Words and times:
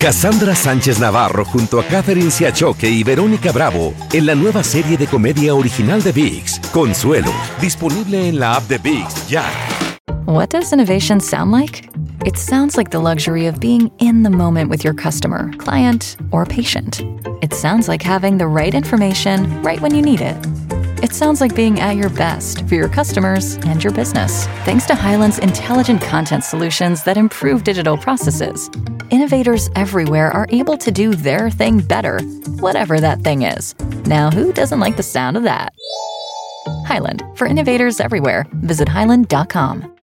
Cassandra 0.00 0.54
Sánchez 0.54 1.00
Navarro 1.00 1.44
junto 1.44 1.80
a 1.80 1.84
Catherine 1.84 2.30
Siachoque 2.30 2.88
y 2.88 3.02
Verónica 3.02 3.50
Bravo 3.50 3.94
en 4.12 4.26
la 4.26 4.36
nueva 4.36 4.62
serie 4.62 4.96
de 4.96 5.08
comedia 5.08 5.56
original 5.56 6.00
de 6.04 6.12
VIX, 6.12 6.60
Consuelo, 6.72 7.32
disponible 7.60 8.28
en 8.28 8.38
la 8.38 8.54
app 8.54 8.68
de 8.68 8.78
VIX 8.78 9.28
ya. 9.28 9.44
What 10.26 10.50
does 10.50 10.72
innovation 10.72 11.20
sound 11.20 11.50
like? 11.50 11.88
It 12.24 12.36
sounds 12.36 12.76
like 12.76 12.92
the 12.92 13.00
luxury 13.00 13.48
of 13.48 13.58
being 13.58 13.90
in 13.98 14.22
the 14.22 14.30
moment 14.30 14.70
with 14.70 14.84
your 14.84 14.94
customer, 14.94 15.50
client, 15.58 16.16
or 16.30 16.46
patient. 16.46 17.00
It 17.42 17.52
sounds 17.52 17.88
like 17.88 18.00
having 18.00 18.38
the 18.38 18.46
right 18.46 18.74
information 18.74 19.60
right 19.64 19.80
when 19.80 19.96
you 19.96 20.02
need 20.02 20.20
it. 20.20 20.36
It 21.00 21.12
sounds 21.12 21.40
like 21.40 21.54
being 21.54 21.78
at 21.78 21.94
your 21.94 22.10
best 22.10 22.66
for 22.66 22.74
your 22.74 22.88
customers 22.88 23.54
and 23.66 23.82
your 23.82 23.92
business. 23.92 24.48
Thanks 24.64 24.84
to 24.86 24.96
Highland's 24.96 25.38
intelligent 25.38 26.02
content 26.02 26.42
solutions 26.42 27.04
that 27.04 27.16
improve 27.16 27.62
digital 27.62 27.96
processes, 27.96 28.68
innovators 29.10 29.70
everywhere 29.76 30.32
are 30.32 30.48
able 30.48 30.76
to 30.78 30.90
do 30.90 31.14
their 31.14 31.50
thing 31.50 31.78
better, 31.78 32.18
whatever 32.58 32.98
that 33.00 33.20
thing 33.20 33.42
is. 33.42 33.76
Now, 34.06 34.30
who 34.32 34.52
doesn't 34.52 34.80
like 34.80 34.96
the 34.96 35.04
sound 35.04 35.36
of 35.36 35.44
that? 35.44 35.72
Highland, 36.84 37.22
for 37.36 37.46
innovators 37.46 38.00
everywhere. 38.00 38.44
Visit 38.54 38.88
highland.com. 38.88 39.94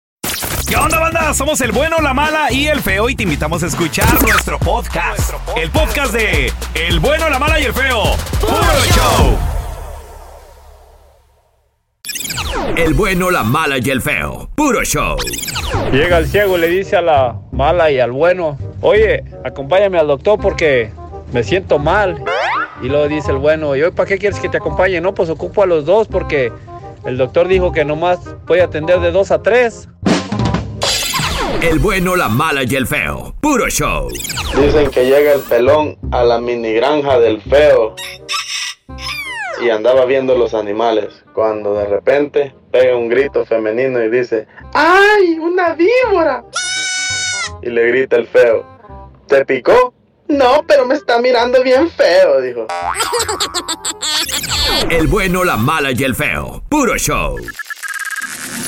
¿Qué 0.69 0.77
onda, 0.77 1.01
banda? 1.01 1.35
Somos 1.35 1.61
el 1.61 1.73
bueno, 1.73 1.99
la 2.01 2.15
mala 2.15 2.53
y 2.53 2.69
el 2.69 2.81
feo 2.81 3.09
y 3.09 3.17
te 3.17 3.25
invitamos 3.25 3.65
a 3.65 3.67
escuchar 3.67 4.23
nuestro 4.23 4.61
podcast. 4.61 5.35
El 5.57 5.71
podcast 5.71 6.13
de 6.15 6.53
El 6.75 7.01
bueno, 7.01 7.29
la 7.29 7.39
mala 7.41 7.59
y 7.59 7.65
el 7.65 7.75
feo. 7.75 8.17
¡Puro 8.41 8.85
show! 8.95 9.54
El 12.77 12.95
bueno, 12.95 13.31
la 13.31 13.45
mala 13.45 13.77
y 13.79 13.89
el 13.89 14.03
feo. 14.03 14.49
Puro 14.57 14.83
show. 14.83 15.17
Llega 15.93 16.19
el 16.19 16.27
ciego 16.27 16.59
y 16.59 16.61
le 16.61 16.67
dice 16.67 16.97
a 16.97 17.03
la 17.03 17.39
mala 17.53 17.91
y 17.91 18.01
al 18.01 18.11
bueno, 18.11 18.59
oye, 18.81 19.23
acompáñame 19.45 19.99
al 19.99 20.09
doctor 20.09 20.41
porque 20.41 20.91
me 21.33 21.45
siento 21.45 21.79
mal. 21.79 22.23
Y 22.83 22.89
luego 22.89 23.07
dice 23.07 23.31
el 23.31 23.39
bueno, 23.39 23.77
¿y 23.77 23.83
hoy 23.83 23.93
para 23.93 24.09
qué 24.09 24.19
quieres 24.19 24.41
que 24.41 24.49
te 24.49 24.57
acompañe? 24.57 25.01
No, 25.01 25.15
pues 25.15 25.31
ocupo 25.31 25.63
a 25.63 25.67
los 25.67 25.85
dos 25.85 26.09
porque 26.09 26.51
el 27.05 27.17
doctor 27.17 27.47
dijo 27.47 27.71
que 27.71 27.85
nomás 27.85 28.19
puede 28.45 28.63
atender 28.63 28.99
de 29.01 29.13
dos 29.13 29.31
a 29.31 29.41
tres. 29.41 29.89
El 31.63 31.79
bueno, 31.79 32.17
la 32.17 32.29
mala 32.29 32.65
y 32.65 32.75
el 32.75 32.89
feo. 32.89 33.37
Puro 33.41 33.69
show. 33.69 34.09
Dicen 34.61 34.91
que 34.91 35.05
llega 35.05 35.33
el 35.33 35.41
pelón 35.43 35.97
a 36.11 36.25
la 36.25 36.41
mini 36.41 36.73
granja 36.73 37.21
del 37.21 37.41
feo 37.41 37.95
y 39.65 39.71
andaba 39.71 40.05
viendo 40.05 40.37
los 40.37 40.55
animales 40.55 41.25
cuando 41.33 41.75
de 41.75 41.87
repente 41.87 42.55
pega 42.75 42.97
un 42.97 43.09
grito 43.09 43.47
femenino 43.47 44.03
y 44.03 44.11
dice 44.11 44.49
¡Ay, 44.73 45.39
una 45.39 45.75
víbora! 45.75 46.45
Y 47.63 47.71
le 47.71 47.87
grita 47.87 48.17
el 48.17 48.27
feo 48.27 48.67
¿Te 49.29 49.45
picó? 49.45 49.95
No, 50.27 50.65
pero 50.67 50.85
me 50.85 50.95
está 50.95 51.21
mirando 51.21 51.63
bien 51.63 51.89
feo, 51.91 52.41
dijo. 52.41 52.67
El 54.91 55.07
bueno, 55.07 55.45
la 55.45 55.57
mala 55.57 55.93
y 55.93 56.03
el 56.03 56.15
feo. 56.15 56.63
Puro 56.69 56.97
show. 56.97 57.37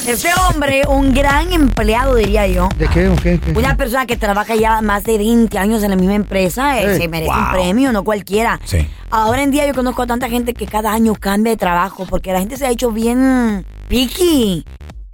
Este 0.07 0.29
hombre, 0.49 0.83
un 0.89 1.13
gran 1.13 1.53
empleado, 1.53 2.15
diría 2.15 2.47
yo. 2.47 2.69
¿De 2.79 2.87
qué? 2.89 3.09
o 3.09 3.17
qué, 3.17 3.41
qué? 3.41 3.53
Una 3.53 3.77
persona 3.77 4.07
que 4.07 4.17
trabaja 4.17 4.55
ya 4.55 4.81
más 4.81 5.03
de 5.05 5.19
20 5.19 5.59
años 5.59 5.83
en 5.83 5.91
la 5.91 5.97
misma 5.97 6.15
empresa, 6.15 6.81
eh, 6.81 6.97
se 6.97 7.09
merece 7.09 7.31
un 7.33 7.51
premio, 7.53 7.93
no 7.93 8.05
cualquiera. 8.05 8.61
Sí. 8.65 8.87
Ahora 9.11 9.43
en 9.43 9.51
día 9.51 9.67
yo 9.67 9.75
conozco 9.75 10.03
a 10.03 10.07
tanta 10.07 10.29
gente 10.29 10.55
que 10.55 10.67
cada 10.67 10.93
año 10.93 11.15
cambia 11.15 11.51
de 11.53 11.57
trabajo 11.57 12.07
porque 12.09 12.33
la 12.33 12.39
gente 12.41 12.57
se 12.57 12.67
ha 12.67 12.71
hecho 12.71 12.93
bien 12.93 13.67
picky. 13.89 14.65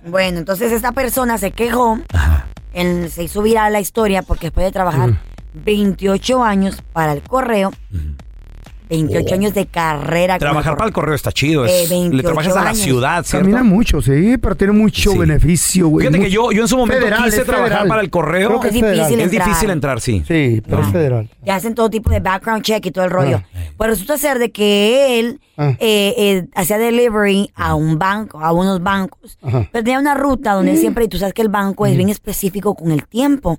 Bueno, 0.05 0.39
entonces 0.39 0.73
esta 0.73 0.93
persona 0.93 1.39
se 1.39 1.53
quejó, 1.53 1.99
en- 2.75 3.09
se 3.11 3.23
hizo 3.23 3.41
viral 3.43 3.73
la 3.73 3.81
historia 3.81 4.23
porque 4.23 4.47
después 4.49 4.67
de 4.67 4.73
trabajar 4.73 5.11
28 5.55 6.43
años 6.43 6.83
para 6.93 7.13
el 7.13 7.23
correo, 7.23 7.73
28 8.93 9.35
años 9.35 9.55
de 9.55 9.67
carrera. 9.67 10.35
el 10.35 10.41
Trabajar 10.41 10.77
para 10.77 10.87
el 10.89 10.93
correo 10.93 11.15
está 11.15 11.33
chido. 11.33 11.65
es- 11.65 11.73
Eh, 11.73 11.87
28 11.91 12.17
le 12.17 12.23
trabajas 12.23 12.57
a 12.57 12.63
la 12.63 12.71
años. 12.71 12.79
ciudad, 12.83 13.25
¿cierto? 13.25 13.47
Camina 13.51 13.63
mucho, 13.63 14.01
sí, 14.03 14.37
pero 14.39 14.55
tiene 14.55 14.73
mucho 14.73 15.13
Sí. 15.13 15.19
beneficio, 15.19 15.89
güey. 15.89 16.07
Fíjate 16.07 16.25
que 16.25 16.31
yo, 16.31 16.53
yo 16.53 16.63
en 16.63 16.69
su 16.69 16.77
momento 16.77 17.01
Federal, 17.03 17.25
quise 17.25 17.45
trabajar 17.45 17.69
federal. 17.69 17.89
para 17.89 18.01
el 18.03 18.11
correo. 18.11 18.49
Creo 18.49 18.61
que 18.61 18.69
Es 18.69 18.75
es 18.75 18.81
federal. 18.81 18.97
difícil 19.09 19.21
Es 19.21 19.33
entrar. 19.33 19.49
difícil 19.49 19.71
entrar, 19.71 20.01
sí. 20.01 20.23
Sí, 20.29 20.63
pero 20.69 20.83
es 20.83 20.89
federal. 20.89 21.31
Y 21.45 21.51
hacen 21.51 21.75
todo 21.75 21.91
tipo 21.91 22.11
de 22.11 22.21
background 22.21 22.63
check 22.63 22.85
y 22.87 22.91
todo 22.91 23.05
el 23.05 23.11
rollo. 23.11 23.43
Ah. 23.45 23.59
Pues 23.77 23.91
resulta 23.91 24.19
ser 24.19 24.39
de 24.39 24.51
que 24.53 25.19
él 25.21 25.41
Ah. 25.57 25.75
eh, 25.81 26.15
eh, 26.17 26.47
hacía 26.55 26.79
delivery 26.79 27.51
a 27.55 27.75
un 27.75 27.99
banco, 27.99 28.41
a 28.41 28.53
unos 28.53 28.83
bancos. 28.83 29.39
Ajá. 29.43 29.69
Pero 29.73 29.85
tenía 29.85 29.99
una 29.99 30.15
ruta 30.15 30.53
donde 30.53 30.77
siempre, 30.77 31.05
y 31.05 31.09
tú 31.09 31.19
sabes 31.19 31.35
que 31.35 31.43
el 31.43 31.49
banco 31.49 31.87
es 31.87 31.97
bien 31.97 32.09
específico 32.09 32.75
con 32.75 32.91
el 32.93 33.07
tiempo. 33.07 33.59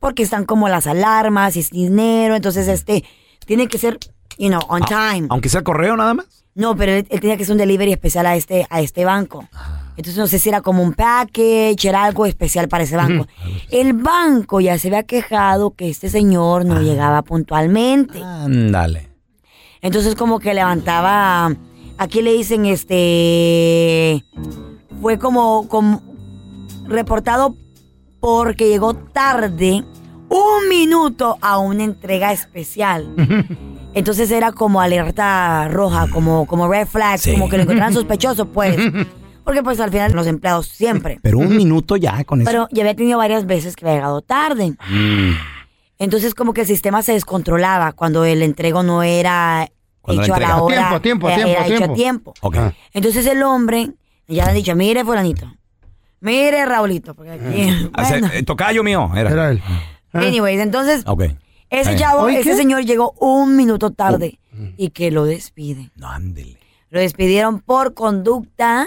Porque 0.00 0.22
están 0.22 0.44
como 0.46 0.68
las 0.68 0.86
alarmas 0.86 1.56
y 1.56 1.60
es 1.60 1.70
dinero. 1.70 2.34
Entonces, 2.36 2.68
este, 2.68 3.04
tiene 3.46 3.66
que 3.68 3.76
ser, 3.78 3.98
you 4.38 4.48
know, 4.48 4.60
on 4.68 4.82
time. 4.82 5.26
Aunque 5.30 5.48
sea 5.48 5.62
correo 5.62 5.96
nada 5.96 6.14
más. 6.14 6.44
No, 6.54 6.76
pero 6.76 6.92
él, 6.92 7.06
él 7.10 7.20
tenía 7.20 7.36
que 7.36 7.44
hacer 7.44 7.52
un 7.52 7.58
delivery 7.58 7.92
especial 7.92 8.26
a 8.26 8.36
este, 8.36 8.66
a 8.70 8.80
este 8.80 9.04
banco. 9.04 9.48
Entonces 9.98 10.16
no 10.16 10.28
sé 10.28 10.38
si 10.38 10.48
era 10.48 10.60
como 10.60 10.84
un 10.84 10.92
package, 10.92 11.84
era 11.84 12.04
algo 12.04 12.24
especial 12.24 12.68
para 12.68 12.84
ese 12.84 12.96
banco. 12.96 13.26
El 13.68 13.94
banco 13.94 14.60
ya 14.60 14.78
se 14.78 14.86
había 14.86 15.02
quejado 15.02 15.72
que 15.72 15.88
este 15.88 16.08
señor 16.08 16.64
no 16.64 16.80
llegaba 16.80 17.22
puntualmente. 17.22 18.22
Ándale. 18.22 19.08
Entonces 19.82 20.14
como 20.14 20.38
que 20.38 20.54
levantaba, 20.54 21.52
aquí 21.98 22.22
le 22.22 22.32
dicen 22.32 22.66
este, 22.66 24.24
fue 25.02 25.18
como, 25.18 25.66
como 25.68 26.00
reportado 26.86 27.56
porque 28.20 28.68
llegó 28.68 28.94
tarde 28.94 29.84
un 30.28 30.68
minuto 30.68 31.38
a 31.40 31.58
una 31.58 31.82
entrega 31.82 32.32
especial. 32.32 33.14
Entonces 33.98 34.30
era 34.30 34.52
como 34.52 34.80
alerta 34.80 35.68
roja, 35.68 36.08
como, 36.08 36.46
como 36.46 36.68
red 36.68 36.86
flag, 36.86 37.18
Sí. 37.18 37.32
como 37.32 37.48
que 37.48 37.56
lo 37.56 37.64
encontraran 37.64 37.92
sospechoso, 37.94 38.46
pues. 38.46 38.76
Porque 39.44 39.62
pues 39.62 39.80
al 39.80 39.90
final 39.90 40.12
los 40.12 40.26
empleados 40.26 40.66
siempre. 40.68 41.18
Pero 41.22 41.38
un 41.38 41.56
minuto 41.56 41.96
ya 41.96 42.22
con 42.24 42.42
eso. 42.42 42.50
Pero 42.50 42.68
ya 42.70 42.82
había 42.82 42.94
tenido 42.94 43.16
varias 43.18 43.46
veces 43.46 43.76
que 43.76 43.86
había 43.86 43.96
llegado 43.96 44.20
tarde. 44.20 44.74
Mm. 44.90 45.32
Entonces 45.98 46.34
como 46.34 46.52
que 46.52 46.60
el 46.60 46.66
sistema 46.66 47.02
se 47.02 47.12
descontrolaba 47.14 47.92
cuando 47.92 48.24
el 48.26 48.42
entrego 48.42 48.82
no 48.82 49.02
era 49.02 49.68
Cuando 50.02 50.20
la 50.22 50.26
hecho 50.26 50.34
a 50.34 50.36
entrega- 50.36 50.48
la 50.48 50.54
A 50.54 50.62
hora. 50.62 50.74
tiempo, 50.76 50.94
a 50.94 51.00
tiempo, 51.00 51.26
a 51.28 51.32
era- 51.32 51.44
tiempo, 51.44 51.50
era 51.64 51.66
hecho 51.66 51.74
a 51.74 51.94
tiempo. 51.94 51.94
tiempo. 51.94 52.34
Ok. 52.42 52.56
Ah. 52.58 52.72
Entonces 52.92 53.26
el 53.26 53.42
hombre, 53.42 53.90
ya 54.28 54.44
le 54.44 54.50
han 54.50 54.56
dicho, 54.56 54.76
mire 54.76 55.02
fulanito, 55.04 55.50
mire 56.20 56.64
Raulito, 56.66 57.14
porque 57.14 57.32
aquí, 57.32 57.90
bueno. 58.10 58.28
eh, 58.34 58.42
tocayo 58.42 58.84
mío, 58.84 59.10
era. 59.16 59.30
Era 59.30 59.50
él. 59.50 59.62
Anyways, 60.12 60.60
entonces 60.60 61.02
Ok. 61.06 61.24
Ese 61.70 61.96
chavo, 61.96 62.28
ese 62.28 62.42
¿qué? 62.50 62.56
señor 62.56 62.84
llegó 62.84 63.12
un 63.18 63.56
minuto 63.56 63.90
tarde 63.90 64.38
y 64.76 64.90
que 64.90 65.10
lo 65.10 65.24
despiden. 65.24 65.90
No, 65.96 66.08
ándele. 66.08 66.58
Lo 66.90 67.00
despidieron 67.00 67.60
por 67.60 67.94
conducta 67.94 68.86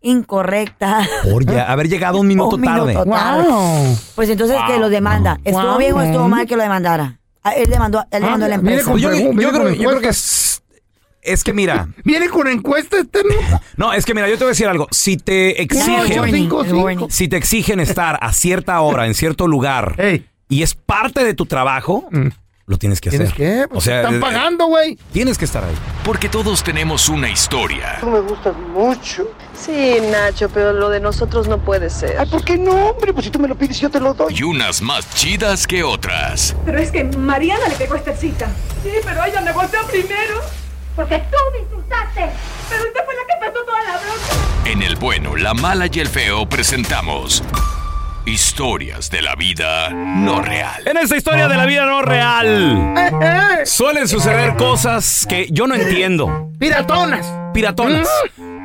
incorrecta. 0.00 1.06
Por 1.30 1.44
ya 1.44 1.70
haber 1.70 1.88
llegado 1.88 2.18
un 2.20 2.26
minuto 2.28 2.56
Un 2.56 2.62
tarde. 2.62 2.94
minuto. 2.94 3.04
Wow. 3.04 3.98
Pues 4.14 4.28
entonces 4.30 4.56
que 4.66 4.78
lo 4.78 4.88
demanda. 4.88 5.38
¿Estuvo 5.44 5.62
Wow. 5.70 5.78
bien 5.78 5.92
o 5.94 6.02
estuvo 6.02 6.28
mal 6.28 6.46
que 6.46 6.56
lo 6.56 6.62
demandara? 6.62 7.18
Ah, 7.42 7.52
Él 7.52 7.68
demandó, 7.70 8.04
él 8.10 8.22
demandó 8.22 8.46
a 8.46 8.48
la 8.48 8.56
viene 8.58 8.80
empresa. 8.80 8.90
con- 8.90 9.00
Yo, 9.00 9.08
creo, 9.10 9.26
con 9.66 9.74
yo 9.76 9.88
creo 9.90 10.00
que 10.00 10.08
es, 10.08 10.62
es 11.22 11.44
que 11.44 11.52
mira, 11.52 11.88
Viene 12.04 12.28
con 12.28 12.46
encuesta 12.48 12.98
este, 12.98 13.20
¿no? 13.24 13.60
no, 13.76 13.92
es 13.92 14.04
que 14.04 14.14
mira, 14.14 14.28
yo 14.28 14.34
te 14.36 14.44
voy 14.44 14.48
a 14.48 14.52
decir 14.52 14.66
algo. 14.66 14.86
Si 14.90 15.16
te 15.16 15.60
exigen, 15.62 16.06
cinco, 16.06 16.24
el 16.62 16.66
cinco. 16.70 16.82
warning. 16.82 17.10
si 17.10 17.28
te 17.28 17.36
exigen 17.36 17.80
estar 17.80 18.18
a 18.20 18.32
cierta 18.32 18.80
hora 18.80 19.06
en 19.06 19.14
cierto 19.14 19.46
lugar 19.46 19.94
Ey, 19.98 20.26
y 20.48 20.62
es 20.62 20.74
parte 20.74 21.24
de 21.24 21.34
tu 21.34 21.46
trabajo, 21.46 22.06
Mm. 22.10 22.28
lo 22.66 22.78
tienes 22.78 23.00
que 23.00 23.08
hacer. 23.10 23.20
¿tienes 23.32 23.34
qué? 23.34 23.68
Pues 23.68 23.78
o 23.78 23.80
sea, 23.80 24.00
están 24.00 24.16
eh, 24.16 24.20
pagando, 24.20 24.66
güey. 24.66 24.96
tienes 25.12 25.38
que 25.38 25.44
estar 25.44 25.62
ahí. 25.64 25.74
Porque 26.04 26.28
todos 26.28 26.62
tenemos 26.64 27.08
una 27.08 27.28
historia. 27.30 27.98
me 28.02 28.20
gusta 28.20 28.52
mucho. 28.52 29.28
Sí, 29.58 29.96
Nacho, 30.10 30.48
pero 30.52 30.72
lo 30.72 30.88
de 30.90 31.00
nosotros 31.00 31.48
no 31.48 31.58
puede 31.58 31.90
ser. 31.90 32.18
Ay, 32.18 32.28
¿por 32.28 32.44
qué 32.44 32.58
no, 32.58 32.72
hombre? 32.90 33.12
Pues 33.12 33.24
si 33.24 33.30
tú 33.30 33.38
me 33.38 33.48
lo 33.48 33.56
pides, 33.56 33.78
yo 33.80 33.88
te 33.90 34.00
lo 34.00 34.14
doy. 34.14 34.34
Y 34.36 34.42
unas 34.42 34.82
más 34.82 35.08
chidas 35.14 35.66
que 35.66 35.82
otras. 35.82 36.54
Pero 36.64 36.78
es 36.78 36.90
que 36.90 37.04
Mariana 37.04 37.66
le 37.68 37.74
pegó 37.76 37.94
esta 37.96 38.14
cita. 38.14 38.50
Sí, 38.82 38.90
pero 39.04 39.24
ella 39.24 39.40
me 39.40 39.52
golpeó 39.52 39.80
primero. 39.86 40.40
Porque 40.94 41.18
tú 41.30 41.36
me 41.52 41.58
insultaste. 41.60 42.30
Pero 42.70 42.82
usted 42.84 43.00
fue 43.04 43.14
la 43.14 43.26
que 43.26 43.32
empezó 43.46 43.64
toda 43.64 43.82
la 43.82 43.92
bronca. 43.98 44.70
En 44.70 44.82
el 44.82 44.96
bueno, 44.96 45.36
la 45.36 45.54
mala 45.54 45.86
y 45.92 46.00
el 46.00 46.08
feo 46.08 46.48
presentamos 46.48 47.42
historias 48.26 49.10
de 49.10 49.22
la 49.22 49.34
vida 49.36 49.90
no 49.90 50.42
real. 50.42 50.82
En 50.86 50.96
esta 50.96 51.16
historia 51.16 51.48
de 51.48 51.56
la 51.56 51.64
vida 51.66 51.86
no 51.86 52.02
real, 52.02 52.92
suelen 53.64 54.08
suceder 54.08 54.56
cosas 54.56 55.26
que 55.28 55.46
yo 55.50 55.66
no 55.66 55.74
entiendo. 55.74 56.50
Piratonas. 56.58 57.26
Piratonas. 57.54 58.08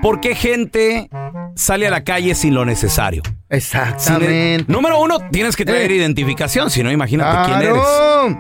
¿Por 0.02 0.20
qué 0.20 0.34
gente 0.34 1.10
sale 1.56 1.86
a 1.88 1.92
la 1.92 2.04
calle 2.04 2.34
sin 2.34 2.56
lo 2.56 2.66
necesario? 2.66 3.22
El- 3.50 3.58
Exactamente. 3.58 4.66
Número 4.72 5.00
uno, 5.00 5.20
tienes 5.32 5.56
que 5.56 5.64
traer 5.64 5.92
Eh. 5.92 5.96
identificación, 5.96 6.72
si 6.72 6.82
no, 6.82 6.92
imagínate 6.92 7.46
quién 7.52 7.62
eres. 7.62 7.84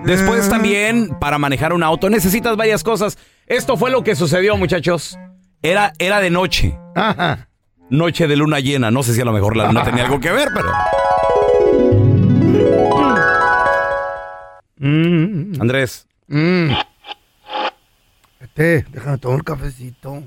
Después 0.03 0.47
Ah. 0.47 0.49
también, 0.49 1.09
para 1.19 1.37
manejar 1.37 1.71
un 1.73 1.83
auto, 1.83 2.09
necesitas 2.09 2.55
varias 2.57 2.83
cosas. 2.83 3.17
Esto 3.45 3.77
fue 3.77 3.91
lo 3.91 4.03
que 4.03 4.15
sucedió, 4.15 4.57
muchachos. 4.57 5.19
Era, 5.61 5.93
era 5.99 6.19
de 6.19 6.31
noche. 6.31 6.75
Ajá. 6.95 7.47
Noche 7.91 8.25
de 8.27 8.35
luna 8.37 8.59
llena. 8.59 8.89
No 8.89 9.03
sé 9.03 9.13
si 9.13 9.21
a 9.21 9.25
lo 9.25 9.33
mejor 9.33 9.55
la 9.57 9.65
luna 9.67 9.83
tenía 9.83 10.05
algo 10.05 10.19
que 10.19 10.31
ver, 10.31 10.47
pero. 10.55 10.69
Mm, 14.77 15.61
Andrés. 15.61 16.07
mm. 16.27 16.71
Este, 18.39 18.85
déjame 18.89 19.17
tomar 19.19 19.37
un 19.37 19.43
cafecito. 19.43 20.23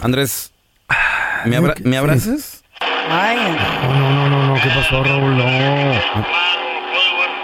Andrés. 0.00 0.52
¿Me, 1.44 1.56
abra- 1.56 1.74
¿me 1.84 1.96
abrazas? 1.98 2.64
Ay, 3.10 3.36
No, 3.82 3.94
no, 3.94 4.10
no, 4.10 4.28
no, 4.28 4.46
no. 4.48 4.54
¿Qué 4.62 4.68
pasó, 4.70 5.04
Raúl? 5.04 5.36
No. 5.36 5.44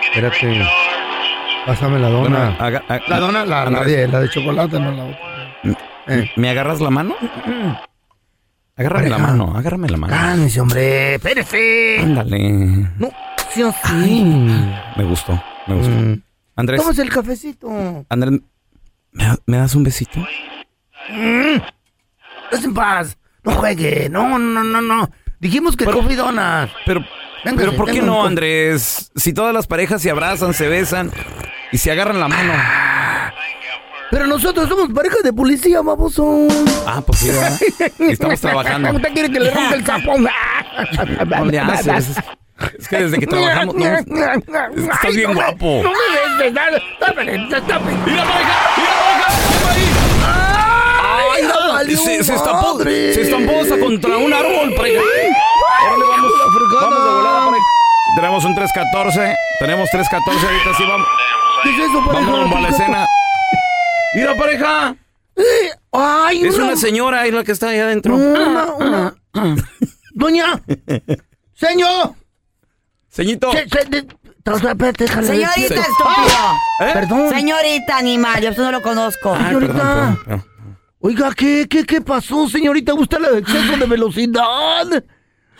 Espérate. 0.02 0.66
Pásame 1.66 1.98
la 1.98 2.08
dona. 2.08 2.56
Bueno, 2.58 2.80
la 3.08 3.18
dona, 3.20 3.44
la, 3.44 3.70
la, 3.70 3.78
Andrés, 3.80 3.86
de, 3.96 4.08
la 4.08 4.20
de 4.20 4.30
chocolate, 4.30 4.80
no 4.80 4.90
la 4.92 5.04
otra. 5.04 5.18
Eh. 6.08 6.30
¿Me 6.36 6.48
agarras 6.50 6.80
la 6.80 6.90
mano? 6.90 7.14
Agárrame 8.80 9.10
la 9.10 9.18
mano, 9.18 9.52
agárrame 9.56 9.88
la 9.90 9.96
mano. 9.98 10.12
Cálmese, 10.14 10.60
hombre. 10.60 11.14
Espérese. 11.16 11.98
Ándale. 12.02 12.50
No, 12.98 13.10
sí, 13.52 13.62
así. 13.62 14.24
Me 14.96 15.04
gustó, 15.04 15.42
me 15.66 15.74
gustó. 15.74 15.90
Mm. 15.92 16.22
Andrés, 16.56 16.80
Tómase 16.80 17.02
el 17.02 17.10
cafecito. 17.10 18.06
Andrés, 18.08 18.40
¿me, 19.12 19.24
da- 19.24 19.38
me 19.46 19.56
das 19.58 19.74
un 19.74 19.84
besito? 19.84 20.18
Mm. 21.10 21.60
Estás 22.44 22.64
en 22.64 22.72
paz. 22.74 23.18
No 23.44 23.52
juegue. 23.52 24.08
No, 24.10 24.38
no, 24.38 24.64
no, 24.64 24.80
no. 24.80 25.10
Dijimos 25.38 25.76
que 25.76 25.84
coffee 25.84 26.16
donas. 26.16 26.70
Pero, 26.86 27.00
Véngase, 27.44 27.66
pero 27.66 27.76
¿por 27.76 27.90
qué 27.90 28.00
no, 28.02 28.24
Andrés? 28.24 29.10
Si 29.14 29.32
todas 29.34 29.52
las 29.54 29.66
parejas 29.66 30.00
se 30.02 30.10
abrazan, 30.10 30.54
se 30.54 30.68
besan 30.68 31.10
y 31.72 31.78
se 31.78 31.90
agarran 31.90 32.18
la 32.20 32.28
mano. 32.28 32.52
Pero 34.10 34.26
nosotros 34.26 34.68
somos 34.68 34.92
pareja 34.92 35.16
de 35.22 35.32
policía, 35.32 35.80
baboso. 35.82 36.48
Ah, 36.86 37.00
pues 37.06 37.20
sí, 37.20 37.28
¿verdad? 37.28 37.58
Estamos 38.00 38.40
trabajando. 38.40 38.90
¿Usted 38.92 39.12
quiere 39.12 39.30
que 39.30 39.40
le 39.40 39.50
rompa 39.50 39.74
el? 39.74 39.84
No 41.38 41.44
le 41.44 41.60
haces. 41.60 42.16
Es 42.78 42.88
que 42.88 42.96
desde 42.96 43.18
que 43.18 43.26
trabajamos. 43.26 43.74
no, 43.74 43.86
estás 43.86 45.14
bien 45.14 45.32
guapo. 45.32 45.82
No 45.82 45.90
me 45.90 46.38
beses. 46.38 46.54
dale, 46.54 46.82
Tápale, 46.98 47.48
tápale. 47.48 47.96
¡Mira, 48.04 48.24
pareja! 48.24 48.58
¡Mira, 48.76 48.92
pareja! 49.64 50.60
¡Ay, 51.32 51.42
¡Ay! 51.72 51.96
Se, 51.96 52.24
se 52.24 52.34
estampó, 52.34 52.78
se 52.82 53.20
estampó 53.22 53.52
contra 53.80 54.16
un 54.18 54.32
árbol, 54.32 54.74
pareja. 54.76 55.00
Órale, 55.86 56.04
vamos. 56.04 56.32
Vamos 56.80 57.04
de 57.04 57.10
volada, 57.10 57.44
pareja. 57.46 57.64
Tenemos 58.16 58.44
un 58.44 58.54
314. 58.54 59.34
Tenemos 59.60 59.88
314 59.90 60.46
ahorita 60.46 60.74
sí 60.76 60.84
vamos. 60.86 61.06
¿Qué 61.62 61.70
es 61.70 61.78
eso, 61.78 62.04
pareja? 62.06 62.30
Vamos 62.30 62.56
a 62.56 62.60
la 62.60 62.68
escena. 62.68 63.06
¡Mira, 64.14 64.34
pareja! 64.36 64.96
¡Ay, 65.92 66.44
Es 66.44 66.54
una- 66.56 66.64
una 66.66 66.76
señora 66.76 67.20
ahí 67.22 67.30
la 67.30 67.44
que 67.44 67.52
está 67.52 67.68
ahí 67.68 67.78
adentro. 67.78 68.14
Una, 68.16 68.64
una. 68.74 69.14
Doña. 70.14 70.60
Señor. 71.54 72.14
Señito. 73.08 73.50
Se- 73.52 73.68
se- 73.68 73.84
de- 73.88 74.06
espérate, 74.44 75.04
déjale 75.04 75.26
Señorita, 75.26 75.60
decir. 75.60 75.78
estúpido. 75.78 76.38
¿Eh? 76.80 76.90
Perdón. 76.92 77.30
Señorita 77.30 77.96
animal, 77.96 78.40
yo 78.42 78.48
a 78.48 78.50
usted 78.50 78.62
no 78.64 78.72
lo 78.72 78.82
conozco. 78.82 79.32
Ay, 79.34 79.44
señorita. 79.46 79.72
perdón, 79.72 79.86
perdón, 79.94 80.24
perdón. 80.24 80.46
Oiga, 81.02 81.32
¿qué, 81.34 81.66
qué, 81.68 81.84
qué 81.84 82.00
pasó, 82.02 82.48
señorita? 82.48 82.92
¿Gusta 82.92 83.16
el 83.16 83.38
exceso 83.38 83.76
de 83.76 83.86
velocidad? 83.86 85.04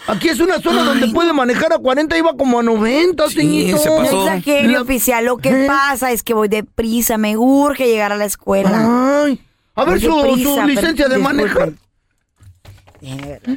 Aquí 0.06 0.28
es 0.28 0.40
una 0.40 0.60
zona 0.60 0.82
donde 0.82 1.08
puede 1.08 1.32
manejar 1.32 1.72
a 1.72 1.78
40 1.78 2.16
iba 2.18 2.34
como 2.36 2.58
a 2.58 2.62
90, 2.62 3.28
Sí, 3.28 3.34
señorito. 3.34 3.78
se 3.78 3.90
No 3.90 3.96
pasó. 3.96 4.24
La- 4.26 4.80
oficial. 4.82 5.24
Lo 5.24 5.36
que 5.36 5.64
¿Eh? 5.64 5.66
pasa 5.66 6.10
es 6.10 6.22
que 6.22 6.34
voy 6.34 6.48
deprisa. 6.48 7.16
Me 7.18 7.36
urge 7.36 7.86
llegar 7.86 8.10
a 8.12 8.16
la 8.16 8.24
escuela. 8.24 9.22
Ay. 9.24 9.40
A 9.76 9.84
ver 9.84 10.00
su, 10.00 10.14
deprisa, 10.16 10.48
su 10.50 10.54
pero- 10.56 10.66
licencia 10.66 11.08
de 11.08 11.16
disculpe. 11.16 11.42
manejar. 11.42 11.72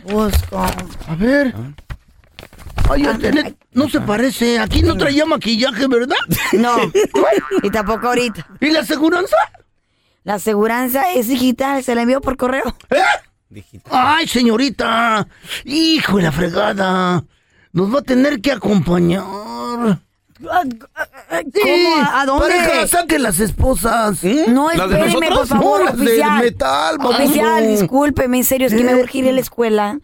Busco. 0.05 0.57
A 0.57 1.15
ver. 1.15 1.53
Ay, 2.89 3.05
Ah, 3.07 3.17
este, 3.21 3.55
no 3.71 3.89
se 3.89 4.01
parece. 4.01 4.59
Aquí 4.59 4.81
no 4.81 4.95
traía 4.97 5.25
maquillaje, 5.25 5.87
¿verdad? 5.87 6.15
No. 6.53 6.75
Y 7.63 7.69
tampoco 7.71 8.07
ahorita. 8.07 8.45
¿Y 8.59 8.69
la 8.69 8.81
aseguranza? 8.81 9.35
La 10.23 10.35
aseguranza 10.35 11.11
es 11.13 11.27
digital. 11.27 11.83
Se 11.83 11.95
la 11.95 12.01
envió 12.03 12.21
por 12.21 12.37
correo. 12.37 12.75
¿Eh? 12.89 12.97
Ay, 13.89 14.27
señorita. 14.27 15.27
Hijo 15.65 16.17
de 16.17 16.23
la 16.23 16.31
fregada. 16.31 17.23
Nos 17.71 17.93
va 17.93 17.99
a 17.99 18.03
tener 18.03 18.41
que 18.41 18.51
acompañar. 18.51 19.23
¿Cómo? 20.43 21.95
¿A 22.11 22.25
dónde? 22.25 22.47
Pareja, 22.47 22.87
saquen 22.87 23.23
las 23.23 23.39
esposas. 23.39 24.23
No, 24.47 24.69
¿Las 24.73 24.89
de 24.89 24.99
espéreme, 25.07 25.35
por 25.35 25.47
favor, 25.47 25.79
No, 25.79 25.85
las 25.85 25.93
oficial. 25.95 26.43
metal, 26.43 26.97
oficial, 27.01 27.67
discúlpeme, 27.67 28.37
en 28.37 28.43
serio, 28.43 28.67
es 28.67 28.73
que 28.73 28.83
me 28.83 28.95
urge 28.95 29.19
ir 29.19 29.29
a 29.29 29.31
la 29.31 29.39
escuela. 29.39 29.99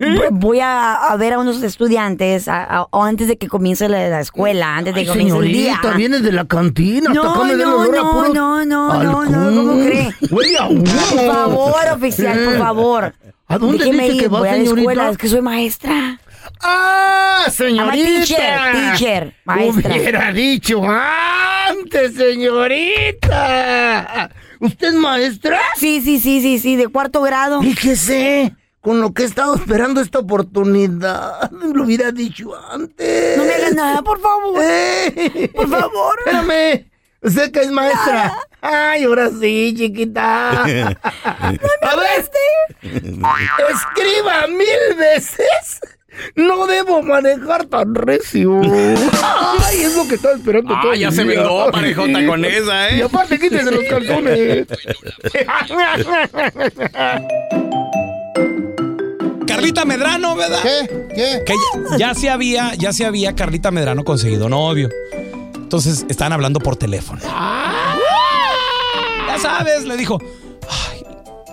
V- 0.00 0.28
Voy 0.30 0.60
a, 0.60 0.94
a 0.94 1.16
ver 1.16 1.34
a 1.34 1.38
unos 1.38 1.62
estudiantes 1.62 2.48
a- 2.48 2.64
a- 2.64 2.86
o 2.90 3.04
antes 3.04 3.28
de 3.28 3.36
que 3.36 3.48
comience 3.48 3.86
la, 3.88 4.08
la 4.08 4.20
escuela, 4.20 4.76
antes 4.78 4.94
de 4.94 5.00
Ay, 5.00 5.06
que 5.06 5.12
comience 5.12 5.36
el 5.38 5.52
día. 5.52 5.74
señorita, 5.76 5.96
vienes 5.96 6.22
de 6.22 6.32
la 6.32 6.44
cantina. 6.46 7.12
No, 7.12 7.22
no, 7.22 7.44
no, 7.44 7.54
no, 7.54 8.64
no, 8.64 8.92
alcohol. 8.92 9.30
no, 9.30 9.50
no, 9.50 9.56
¿cómo 9.56 9.84
cree? 9.84 10.10
Huele 10.30 10.56
a 10.58 10.66
humo. 10.68 10.82
Por 10.84 11.26
favor, 11.26 11.74
oficial, 11.94 12.38
por 12.44 12.58
favor. 12.58 13.14
¿A 13.46 13.58
dónde 13.58 13.78
Déjeme 13.84 14.04
dice 14.04 14.14
ir, 14.16 14.22
que 14.22 14.28
va, 14.28 14.38
voy 14.38 14.48
a 14.48 14.52
la 14.52 14.58
señorita? 14.58 14.80
escuela, 14.80 15.10
es 15.10 15.18
que 15.18 15.28
soy 15.28 15.40
maestra. 15.42 16.18
¡Ah, 16.62 17.44
señorita! 17.50 17.92
teacher, 17.92 18.72
teacher, 18.72 19.34
maestra. 19.44 19.94
Hubiera 19.96 20.32
dicho 20.32 20.80
antes, 21.68 22.14
señorita. 23.20 24.30
¿Usted 24.60 24.88
es 24.88 24.94
maestra? 24.94 25.58
Sí, 25.76 26.00
sí, 26.02 26.18
sí, 26.20 26.40
sí, 26.40 26.58
sí, 26.58 26.76
de 26.76 26.88
cuarto 26.88 27.22
grado. 27.22 27.60
Fíjese, 27.62 28.54
con 28.80 29.00
lo 29.00 29.12
que 29.12 29.22
he 29.22 29.26
estado 29.26 29.54
esperando 29.54 30.00
esta 30.00 30.18
oportunidad. 30.20 31.50
Lo 31.50 31.84
hubiera 31.84 32.10
dicho 32.12 32.52
antes. 32.70 33.36
No 33.36 33.44
me 33.44 33.54
hagas 33.54 33.74
nada, 33.74 34.02
por 34.02 34.20
favor. 34.20 34.60
Eh, 34.62 35.50
Por 35.54 35.68
favor. 35.68 36.14
Espérame. 36.18 36.86
Usted 37.22 37.50
que 37.52 37.60
es 37.60 37.70
maestra. 37.70 38.34
Ay, 38.62 39.04
ahora 39.04 39.28
sí, 39.28 39.74
chiquita. 39.76 40.64
A 40.64 40.66
ver, 40.66 40.96
escriba 42.82 44.46
mil 44.48 44.96
veces. 44.98 45.80
No 46.34 46.66
debo 46.66 47.02
manejar 47.02 47.66
tan 47.66 47.94
recio. 47.94 48.60
Ay, 48.62 49.82
es 49.82 49.96
lo 49.96 50.08
que 50.08 50.14
estaba 50.16 50.34
esperando 50.34 50.74
todo 50.80 50.92
Ah, 50.92 50.96
ya 50.96 51.10
se 51.10 51.22
día. 51.24 51.40
vendó, 51.40 51.70
parejota, 51.70 52.26
con 52.26 52.44
esa, 52.44 52.90
Y 52.90 53.00
¿eh? 53.00 53.04
aparte, 53.04 53.38
quítese 53.38 53.70
los 53.70 53.84
calzones. 53.84 54.66
Carlita 59.60 59.84
Medrano, 59.84 60.36
¿verdad? 60.36 60.62
¿Qué? 60.62 60.88
¿Qué? 61.14 61.42
Que 61.44 61.52
ya, 61.90 61.98
ya 61.98 62.14
se 62.14 62.30
había, 62.30 62.74
ya 62.76 62.94
se 62.94 63.04
había 63.04 63.34
Carlita 63.34 63.70
Medrano 63.70 64.04
conseguido 64.04 64.48
novio. 64.48 64.88
Entonces 65.54 66.06
estaban 66.08 66.32
hablando 66.32 66.60
por 66.60 66.76
teléfono. 66.76 67.20
Ya 67.20 67.98
sabes, 69.38 69.84
le 69.84 69.98
dijo, 69.98 70.18
ay, 70.90 71.04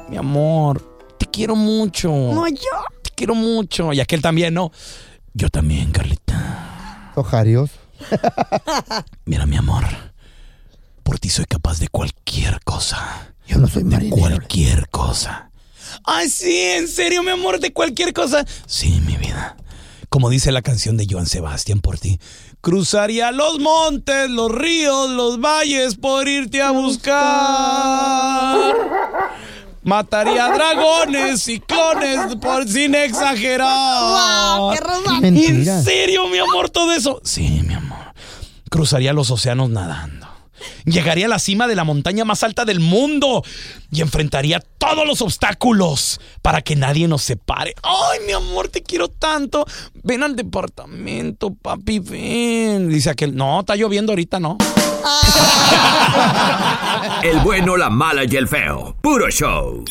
mi 0.07 0.15
amor, 0.15 1.01
te 1.17 1.25
quiero 1.25 1.57
mucho. 1.57 2.07
No, 2.07 2.47
yo. 2.47 2.55
Te 3.01 3.09
quiero 3.13 3.35
mucho. 3.35 3.91
Y 3.91 3.99
aquel 3.99 4.21
también, 4.21 4.53
¿no? 4.53 4.71
Yo 5.33 5.49
también, 5.49 5.91
Carlita. 5.91 7.11
Ojarios. 7.15 7.71
Mira, 9.25 9.45
mi 9.45 9.57
amor, 9.57 9.83
por 11.03 11.19
ti 11.19 11.27
soy 11.27 11.43
capaz 11.43 11.79
de 11.79 11.89
cualquier 11.89 12.61
cosa. 12.63 13.33
Yo 13.45 13.57
no 13.57 13.67
soy 13.67 13.83
marinero. 13.83 14.17
Cualquier 14.17 14.87
cosa. 14.87 15.46
Ay, 16.09 16.29
sí, 16.29 16.57
en 16.57 16.87
serio, 16.87 17.21
mi 17.21 17.31
amor, 17.31 17.59
de 17.59 17.73
cualquier 17.73 18.13
cosa. 18.13 18.45
Sí, 18.65 19.01
mi 19.05 19.17
vida. 19.17 19.57
Como 20.07 20.29
dice 20.29 20.53
la 20.53 20.61
canción 20.61 20.95
de 20.95 21.05
Joan 21.09 21.25
Sebastián 21.25 21.81
por 21.81 21.99
ti. 21.99 22.17
Cruzaría 22.61 23.33
los 23.33 23.59
montes, 23.59 24.29
los 24.29 24.49
ríos, 24.49 25.09
los 25.09 25.41
valles 25.41 25.95
por 25.95 26.29
irte 26.29 26.61
a 26.61 26.71
buscar. 26.71 27.17
Mataría 29.83 30.47
dragones, 30.47 31.43
ciclones, 31.43 32.37
por 32.37 32.65
sin 32.67 32.95
exagerar. 32.95 34.59
Wow, 34.59 34.71
qué 34.71 34.79
romántico. 34.79 35.49
¿En 35.49 35.83
serio, 35.83 36.27
mi 36.29 36.37
amor, 36.37 36.69
todo 36.69 36.93
eso? 36.93 37.19
Sí, 37.25 37.61
mi 37.67 37.73
amor. 37.73 38.13
Cruzaría 38.69 39.11
los 39.11 39.29
océanos 39.29 39.69
nadando. 39.69 40.26
Llegaría 40.85 41.25
a 41.25 41.29
la 41.29 41.39
cima 41.39 41.67
de 41.67 41.75
la 41.75 41.83
montaña 41.83 42.25
más 42.25 42.43
alta 42.43 42.65
del 42.65 42.79
mundo 42.79 43.43
y 43.91 44.01
enfrentaría 44.01 44.59
todos 44.77 45.07
los 45.07 45.21
obstáculos 45.21 46.19
para 46.41 46.61
que 46.61 46.75
nadie 46.75 47.07
nos 47.07 47.23
separe. 47.23 47.73
Ay, 47.83 48.19
mi 48.25 48.33
amor, 48.33 48.69
te 48.69 48.83
quiero 48.83 49.07
tanto. 49.07 49.65
Ven 50.03 50.23
al 50.23 50.35
departamento, 50.35 51.53
papi, 51.53 51.99
ven. 51.99 52.89
Dice 52.89 53.09
aquel, 53.09 53.35
no, 53.35 53.61
está 53.61 53.75
lloviendo 53.75 54.11
ahorita, 54.11 54.39
no. 54.39 54.57
El 57.23 57.39
bueno, 57.39 57.77
la 57.77 57.89
mala 57.89 58.23
y 58.25 58.35
el 58.35 58.47
feo. 58.47 58.95
Puro 59.01 59.29
show. 59.29 59.83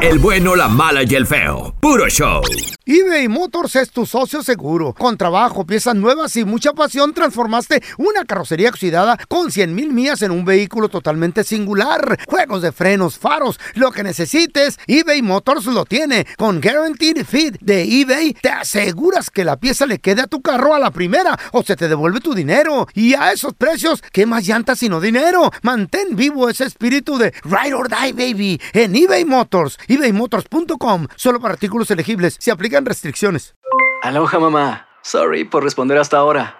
El 0.00 0.18
bueno, 0.18 0.56
la 0.56 0.68
mala 0.68 1.02
y 1.02 1.14
el 1.14 1.26
feo. 1.26 1.74
Puro 1.80 2.08
show. 2.08 2.42
eBay 2.84 3.28
Motors 3.28 3.76
es 3.76 3.90
tu 3.90 4.06
socio 4.06 4.42
seguro. 4.42 4.92
Con 4.92 5.16
trabajo, 5.16 5.64
piezas 5.64 5.94
nuevas 5.94 6.34
y 6.36 6.44
mucha 6.44 6.72
pasión, 6.72 7.14
transformaste 7.14 7.82
una 7.98 8.24
carrocería 8.24 8.68
oxidada 8.68 9.18
con 9.28 9.50
100 9.50 9.74
mil 9.74 9.89
millas 9.90 10.22
en 10.22 10.30
un 10.30 10.44
vehículo 10.44 10.88
totalmente 10.88 11.44
singular. 11.44 12.18
Juegos 12.26 12.62
de 12.62 12.72
frenos, 12.72 13.18
faros, 13.18 13.58
lo 13.74 13.90
que 13.90 14.02
necesites, 14.02 14.78
eBay 14.86 15.22
Motors 15.22 15.66
lo 15.66 15.84
tiene. 15.84 16.26
Con 16.36 16.60
Guaranteed 16.60 17.24
Fit 17.24 17.56
de 17.60 17.82
eBay, 17.82 18.34
te 18.34 18.50
aseguras 18.50 19.30
que 19.30 19.44
la 19.44 19.58
pieza 19.58 19.86
le 19.86 19.98
quede 19.98 20.22
a 20.22 20.26
tu 20.26 20.42
carro 20.42 20.74
a 20.74 20.78
la 20.78 20.90
primera 20.90 21.38
o 21.52 21.62
se 21.62 21.76
te 21.76 21.88
devuelve 21.88 22.20
tu 22.20 22.34
dinero. 22.34 22.86
Y 22.94 23.14
a 23.14 23.32
esos 23.32 23.54
precios, 23.54 24.02
¿qué 24.12 24.26
más 24.26 24.46
llantas 24.46 24.78
sino 24.78 25.00
dinero? 25.00 25.50
Mantén 25.62 26.16
vivo 26.16 26.48
ese 26.48 26.64
espíritu 26.64 27.18
de 27.18 27.32
Ride 27.44 27.74
or 27.74 27.88
Die, 27.88 28.12
baby, 28.12 28.60
en 28.72 28.94
eBay 28.94 29.24
Motors. 29.24 29.78
ebaymotors.com. 29.88 31.06
Solo 31.16 31.40
para 31.40 31.54
artículos 31.54 31.90
elegibles. 31.90 32.36
Se 32.38 32.50
aplican 32.50 32.84
restricciones. 32.84 33.54
Aloha 34.02 34.38
mamá. 34.38 34.86
Sorry 35.02 35.44
por 35.44 35.64
responder 35.64 35.98
hasta 35.98 36.18
ahora. 36.18 36.59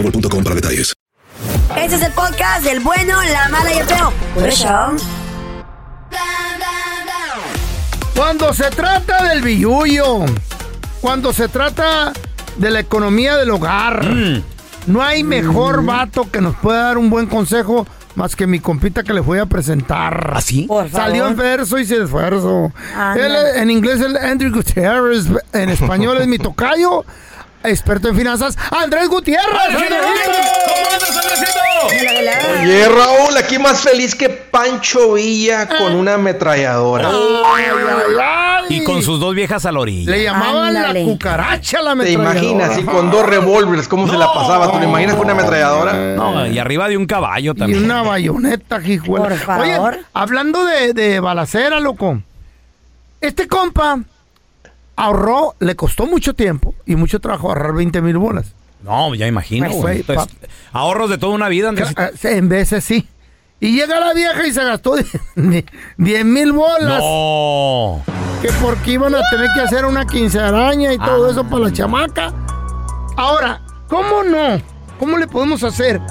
boostmobile.com 0.01 0.43
para 0.43 0.55
detalles. 0.55 0.93
Este 1.77 1.95
es 1.95 2.01
el 2.03 2.11
podcast 2.11 2.63
del 2.63 2.79
bueno, 2.81 3.15
la 3.31 3.49
mala 3.49 3.73
y 3.73 3.77
el 3.79 3.85
feo. 3.85 4.11
Por 4.35 4.47
eso. 4.47 4.67
Cuando 8.15 8.53
se 8.53 8.69
trata 8.69 9.23
del 9.29 9.41
billullo, 9.41 10.25
cuando 10.99 11.33
se 11.33 11.47
trata 11.47 12.11
de 12.57 12.69
la 12.69 12.79
economía 12.81 13.37
del 13.37 13.49
hogar, 13.51 14.05
no 14.85 15.01
hay 15.01 15.23
mejor 15.23 15.83
vato 15.85 16.29
que 16.29 16.41
nos 16.41 16.55
pueda 16.57 16.83
dar 16.83 16.97
un 16.97 17.09
buen 17.09 17.27
consejo 17.27 17.87
más 18.15 18.35
que 18.35 18.45
mi 18.45 18.59
compita 18.59 19.03
que 19.03 19.13
le 19.13 19.21
voy 19.21 19.39
a 19.39 19.45
presentar. 19.45 20.33
¿Así? 20.35 20.67
Favor. 20.67 20.89
Salió 20.91 21.27
en 21.27 21.35
verso 21.37 21.79
y 21.79 21.85
sin 21.85 22.03
esfuerzo. 22.03 22.71
Ándale. 22.95 23.25
Él, 23.25 23.35
es- 23.35 23.55
en 23.61 23.71
inglés 23.71 24.01
es 24.01 24.13
Andrew 24.21 24.51
Gutierrez, 24.53 25.27
en 25.53 25.69
español 25.69 26.17
es 26.19 26.27
mi 26.27 26.37
tocayo, 26.37 27.05
experto 27.63 28.07
en 28.09 28.15
finanzas, 28.15 28.57
Andrés 28.71 29.07
Gutiérrez. 29.07 29.47
Oye, 32.61 32.87
Raúl, 32.89 33.37
aquí 33.37 33.57
más 33.59 33.81
feliz 33.81 34.15
que 34.15 34.29
Pancho 34.29 35.13
Villa 35.13 35.67
con 35.67 35.93
una 35.95 36.13
ametralladora. 36.15 37.09
Y 38.69 38.83
con 38.83 39.01
sus 39.01 39.19
dos 39.19 39.33
viejas 39.35 39.65
a 39.65 39.71
la 39.71 39.79
orilla. 39.79 40.11
Le 40.11 40.23
llamaban 40.23 40.73
la 40.73 40.93
cucaracha 40.93 41.81
la 41.81 41.95
¿Te 41.95 42.13
ametralladora. 42.13 42.39
imaginas? 42.39 42.77
Y 42.79 42.83
con 42.83 43.09
dos 43.11 43.25
revólveres, 43.25 43.87
¿cómo 43.87 44.07
se 44.07 44.17
la 44.17 44.31
pasaba? 44.33 44.71
¿Tú 44.71 44.79
le 44.79 44.85
imaginas 44.85 45.15
con 45.15 45.25
una 45.25 45.33
ametralladora? 45.33 45.93
No, 46.15 46.47
y 46.47 46.57
arriba 46.59 46.87
de 46.87 46.97
un 46.97 47.05
caballo 47.05 47.53
Y 47.55 47.59
también. 47.59 47.83
una 47.83 48.01
bayoneta, 48.03 48.79
hijuela. 48.81 49.27
Por 49.29 49.37
favor. 49.37 49.93
Oye, 49.93 50.01
hablando 50.13 50.63
de, 50.65 50.93
de 50.93 51.19
balacera, 51.19 51.79
loco. 51.79 52.21
Este 53.19 53.47
compa 53.47 53.99
ahorró, 54.95 55.55
le 55.59 55.75
costó 55.75 56.05
mucho 56.05 56.33
tiempo 56.33 56.73
y 56.85 56.95
mucho 56.95 57.19
trabajo 57.19 57.49
ahorrar 57.49 57.73
20 57.73 58.01
mil 58.01 58.17
bolas. 58.17 58.53
No, 58.83 59.13
ya 59.15 59.27
imagino. 59.27 59.67
Pues, 59.67 59.77
güey. 59.81 59.99
Entonces, 59.99 60.35
ahorros 60.71 61.09
de 61.09 61.17
toda 61.17 61.33
una 61.35 61.49
vida, 61.49 61.69
Andrés. 61.69 61.93
Ah, 61.97 62.09
En 62.23 62.49
veces 62.49 62.83
sí. 62.83 63.07
Y 63.59 63.75
llega 63.75 63.99
la 63.99 64.13
vieja 64.13 64.47
y 64.47 64.51
se 64.51 64.63
gastó 64.63 64.95
10 64.95 65.07
mil 66.25 66.51
bolas. 66.51 66.99
No. 66.99 68.01
Que 68.41 68.49
porque 68.61 68.91
iban 68.93 69.13
a 69.13 69.19
tener 69.29 69.47
que 69.53 69.61
hacer 69.61 69.85
una 69.85 70.05
quincearaña 70.07 70.93
y 70.93 70.97
todo 70.97 71.27
Ah. 71.27 71.31
eso 71.31 71.43
para 71.43 71.65
la 71.65 71.71
chamaca. 71.73 72.33
Ahora, 73.17 73.61
¿cómo 73.87 74.23
no? 74.23 74.59
¿Cómo 74.99 75.17
le 75.19 75.27
podemos 75.27 75.63
hacer 75.63 76.01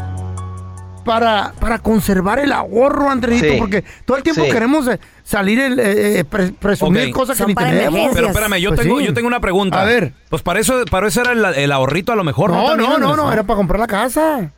para, 1.05 1.53
para 1.61 1.79
conservar 1.79 2.39
el 2.39 2.53
ahorro, 2.53 3.11
Andrejito? 3.11 3.53
Sí. 3.53 3.59
Porque 3.59 3.85
todo 4.05 4.17
el 4.17 4.23
tiempo 4.23 4.45
Sí. 4.45 4.51
queremos 4.51 4.87
eh, 4.89 4.99
salir, 5.25 5.59
el, 5.61 5.79
eh, 5.79 6.21
eh, 6.21 6.25
pre- 6.25 6.53
presumir 6.53 7.13
cosas 7.13 7.37
que 7.37 7.43
Son 7.43 7.49
ni 7.49 7.55
para 7.55 7.71
tenemos. 7.71 8.11
Pero 8.15 8.29
espérame, 8.29 8.61
yo, 8.61 8.71
Pues 8.71 8.81
tengo, 8.83 8.99
sí. 9.01 9.07
yo 9.07 9.15
tengo 9.15 9.29
una 9.29 9.41
pregunta. 9.41 9.81
A 9.81 9.85
ver. 9.85 10.13
Pues 10.29 10.43
para 10.43 10.61
eso, 10.61 10.85
para 10.91 11.09
eso 11.09 11.21
era 11.23 11.33
el, 11.33 11.45
el 11.45 11.73
ahorrito 11.73 12.13
a 12.13 12.17
lo 12.17 12.25
mejor. 12.25 12.51
No, 12.51 12.77
no, 12.77 12.77
no, 12.77 12.95
Andrés? 12.95 13.17
no, 13.17 13.33
era 13.33 13.43
para 13.43 13.57
comprar 13.57 13.81
la 13.81 13.87
casa. 13.87 14.51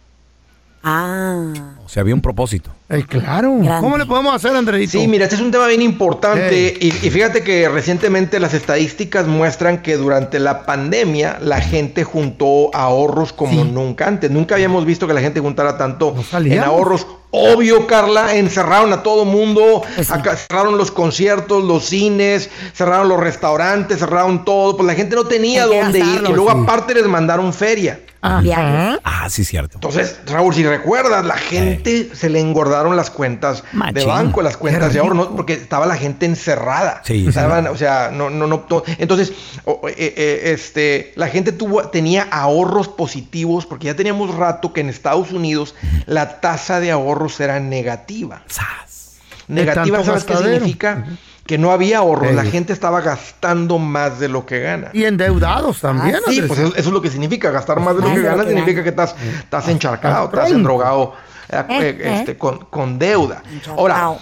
Ah. 0.82 1.52
O 1.84 1.88
sea, 1.88 2.00
había 2.02 2.14
un 2.14 2.20
propósito. 2.20 2.70
Eh, 2.88 3.04
claro. 3.08 3.54
Grande. 3.58 3.80
¿Cómo 3.80 3.96
le 3.98 4.06
podemos 4.06 4.34
hacer, 4.34 4.54
Andrejito? 4.54 4.92
Sí, 4.98 5.08
mira, 5.08 5.24
este 5.24 5.36
es 5.36 5.42
un 5.42 5.50
tema 5.50 5.66
bien 5.66 5.82
importante 5.82 6.76
y, 6.80 6.86
y 6.88 7.10
fíjate 7.10 7.42
que 7.42 7.68
recientemente 7.68 8.38
las 8.40 8.54
estadísticas 8.54 9.26
muestran 9.26 9.82
que 9.82 9.96
durante 9.96 10.38
la 10.38 10.64
pandemia 10.66 11.38
la 11.40 11.60
gente 11.60 12.04
juntó 12.04 12.74
ahorros 12.74 13.32
como 13.32 13.52
Sí. 13.52 13.70
nunca 13.70 14.06
antes. 14.06 14.30
Nunca 14.30 14.54
habíamos 14.56 14.84
visto 14.84 15.06
que 15.06 15.14
la 15.14 15.20
gente 15.20 15.40
juntara 15.40 15.76
tanto 15.78 16.14
en 16.32 16.58
ahorros. 16.60 17.06
Obvio, 17.34 17.86
Carla, 17.86 18.36
encerraron 18.36 18.92
a 18.92 19.02
todo 19.02 19.24
mundo, 19.24 19.82
Pues 19.94 20.08
sí. 20.08 20.12
acá 20.12 20.36
cerraron 20.36 20.76
los 20.76 20.90
conciertos, 20.90 21.64
los 21.64 21.86
cines, 21.86 22.50
cerraron 22.74 23.08
los 23.08 23.18
restaurantes, 23.18 23.98
cerraron 24.00 24.44
todo, 24.44 24.76
pues 24.76 24.86
la 24.86 24.94
gente 24.94 25.16
no 25.16 25.24
tenía 25.24 25.64
dónde 25.64 25.98
ir 26.00 26.22
y 26.28 26.32
luego 26.32 26.50
sí. 26.52 26.58
aparte 26.62 26.94
les 26.94 27.06
mandaron 27.06 27.54
feria. 27.54 28.00
Ajá. 28.20 28.40
Viajes. 28.42 29.00
Ah, 29.02 29.28
sí, 29.30 29.44
cierto. 29.44 29.78
Entonces, 29.78 30.20
Raúl, 30.26 30.54
si 30.54 30.62
recuerdas, 30.64 31.24
la 31.24 31.36
gente 31.38 31.81
se 32.14 32.30
le 32.30 32.40
engordaron 32.40 32.96
las 32.96 33.10
cuentas 33.10 33.64
de 33.92 34.04
banco, 34.06 34.42
las 34.42 34.56
cuentas 34.56 34.92
de 34.92 34.98
ahorro, 35.00 35.34
porque 35.36 35.54
estaba 35.54 35.86
la 35.86 35.96
gente 35.96 36.26
encerrada. 36.26 37.02
Sí, 37.04 37.22
sí. 37.22 37.28
Estaban, 37.28 37.66
o 37.66 37.76
sea, 37.76 38.10
no, 38.12 38.30
no, 38.30 38.46
no. 38.46 38.60
to- 38.60 38.84
Entonces, 38.98 39.30
eh, 39.30 39.84
eh, 39.96 40.40
este, 40.52 41.12
la 41.16 41.28
gente 41.28 41.52
tuvo, 41.52 41.82
tenía 41.88 42.22
ahorros 42.30 42.88
positivos, 42.88 43.66
porque 43.66 43.86
ya 43.86 43.96
teníamos 43.96 44.34
rato 44.34 44.72
que 44.72 44.80
en 44.80 44.88
Estados 44.88 45.32
Unidos 45.32 45.74
la 46.06 46.40
tasa 46.40 46.80
de 46.80 46.90
ahorros 46.90 47.38
era 47.40 47.60
negativa. 47.60 48.42
Sas. 48.46 49.16
Negativa, 49.48 50.02
¿sabes 50.04 50.24
qué 50.24 50.36
significa? 50.36 51.04
Que 51.46 51.58
no 51.58 51.72
había 51.72 51.98
ahorros, 51.98 52.32
la 52.34 52.44
gente 52.44 52.72
estaba 52.72 53.00
gastando 53.00 53.78
más 53.78 54.20
de 54.20 54.28
lo 54.28 54.46
que 54.46 54.60
gana. 54.60 54.90
Y 54.92 55.04
endeudados 55.04 55.80
también. 55.80 56.14
Ah, 56.16 56.30
Sí, 56.30 56.40
pues 56.42 56.60
eso, 56.60 56.68
eso 56.68 56.88
es 56.88 56.92
lo 56.94 57.02
que 57.02 57.10
significa. 57.10 57.50
Gastar 57.50 57.80
más 57.80 57.96
de 57.96 58.02
lo 58.02 58.14
que 58.14 58.22
ganas 58.22 58.46
significa 58.46 58.82
que 58.84 58.90
estás, 58.90 59.16
estás 59.40 59.68
encharcado, 59.68 60.26
estás 60.26 60.50
endrogado. 60.52 61.14
Este, 61.60 62.36
con, 62.36 62.58
con 62.66 62.98
deuda. 62.98 63.42
Ahora, 63.68 64.14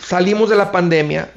salimos 0.00 0.50
de 0.50 0.56
la 0.56 0.72
pandemia, 0.72 1.30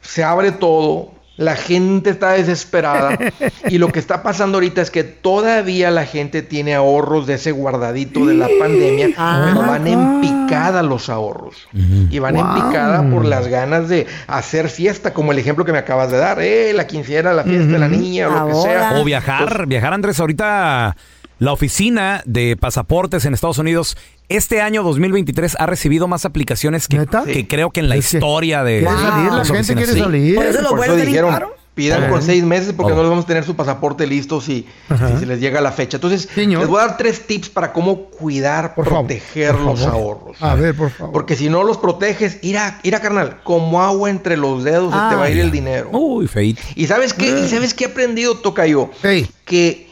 se 0.00 0.24
abre 0.24 0.52
todo, 0.52 1.12
la 1.36 1.56
gente 1.56 2.10
está 2.10 2.32
desesperada 2.32 3.18
y 3.68 3.78
lo 3.78 3.88
que 3.88 3.98
está 3.98 4.22
pasando 4.22 4.58
ahorita 4.58 4.82
es 4.82 4.90
que 4.90 5.02
todavía 5.02 5.90
la 5.90 6.04
gente 6.04 6.42
tiene 6.42 6.74
ahorros 6.74 7.26
de 7.26 7.34
ese 7.34 7.52
guardadito 7.52 8.26
de 8.26 8.34
la 8.34 8.48
pandemia, 8.60 9.08
Ah. 9.16 9.50
pero 9.52 9.66
van 9.66 9.86
en 9.86 10.20
picada 10.20 10.82
los 10.82 11.08
ahorros. 11.08 11.68
Y 11.72 12.18
van 12.18 12.36
en 12.36 12.54
picada 12.54 13.08
por 13.10 13.24
las 13.24 13.48
ganas 13.48 13.88
de 13.88 14.06
hacer 14.26 14.68
fiesta, 14.68 15.12
como 15.12 15.32
el 15.32 15.38
ejemplo 15.38 15.64
que 15.64 15.72
me 15.72 15.78
acabas 15.78 16.10
de 16.10 16.18
dar, 16.18 16.40
eh, 16.40 16.72
la 16.74 16.86
quinceañera, 16.86 17.32
la 17.32 17.44
fiesta 17.44 17.72
de 17.72 17.78
la 17.78 17.88
niña, 17.88 18.28
o 18.28 18.32
lo 18.32 18.46
que 18.48 18.68
sea. 18.68 19.00
O 19.00 19.04
viajar, 19.04 19.66
viajar, 19.66 19.92
Andrés, 19.94 20.20
ahorita 20.20 20.96
la 21.42 21.52
oficina 21.52 22.22
de 22.24 22.56
pasaportes 22.56 23.24
en 23.24 23.34
Estados 23.34 23.58
Unidos 23.58 23.96
este 24.28 24.60
año 24.62 24.84
2023 24.84 25.56
ha 25.58 25.66
recibido 25.66 26.06
más 26.06 26.24
aplicaciones 26.24 26.86
que, 26.86 27.04
creo 27.48 27.70
que 27.70 27.80
en 27.80 27.88
la 27.88 27.96
Es 27.96 28.10
que 28.10 28.16
historia 28.18 28.62
de 28.62 28.78
Quiere 28.78 28.96
salir, 28.96 29.30
la 29.32 29.38
las 29.38 29.46
gente 29.48 29.72
oficinas. 29.72 29.84
quiere 29.84 29.92
Sí. 29.92 29.98
salir. 30.04 30.34
Por 30.36 30.46
eso 30.46 30.62
los 30.62 30.70
Por 30.72 30.84
eso 30.84 30.96
dijeron, 30.96 31.38
pidan 31.74 32.08
con 32.10 32.22
seis 32.22 32.44
meses 32.44 32.72
porque 32.74 32.92
Oh. 32.92 32.96
no 32.96 33.02
les 33.02 33.10
vamos 33.10 33.24
a 33.24 33.28
tener 33.28 33.42
su 33.44 33.56
pasaporte 33.56 34.06
listo 34.06 34.40
si, 34.40 34.68
si 34.88 35.18
se 35.18 35.26
les 35.26 35.40
llega 35.40 35.60
la 35.60 35.72
fecha. 35.72 35.96
Entonces, 35.96 36.28
Señor. 36.32 36.60
les 36.60 36.68
voy 36.68 36.80
a 36.80 36.86
dar 36.86 36.96
tres 36.96 37.26
tips 37.26 37.48
para 37.48 37.72
cómo 37.72 38.04
cuidar, 38.04 38.74
Por 38.76 38.84
proteger 38.86 39.56
los 39.56 39.82
ahorros. 39.84 40.36
A 40.40 40.54
ver, 40.54 40.76
por 40.76 40.90
favor. 40.90 41.12
Porque 41.12 41.34
si 41.34 41.48
no 41.48 41.64
los 41.64 41.76
proteges, 41.78 42.38
irá, 42.42 42.78
irá 42.84 43.00
carnal, 43.00 43.40
como 43.42 43.82
agua 43.82 44.10
entre 44.10 44.36
los 44.36 44.62
dedos 44.62 44.92
se 44.94 44.98
te 45.10 45.14
va 45.16 45.24
a 45.24 45.30
ir 45.30 45.40
el 45.40 45.50
dinero. 45.50 45.90
Uy, 45.92 46.28
feito. 46.28 46.62
¿Y 46.76 46.86
sabes 46.86 47.12
qué? 47.12 47.40
¿Y 47.40 47.48
sabes 47.48 47.74
qué 47.74 47.84
he 47.84 47.88
aprendido, 47.88 48.36
Tocayo? 48.36 48.90
Ey. 49.02 49.26
Que 49.44 49.90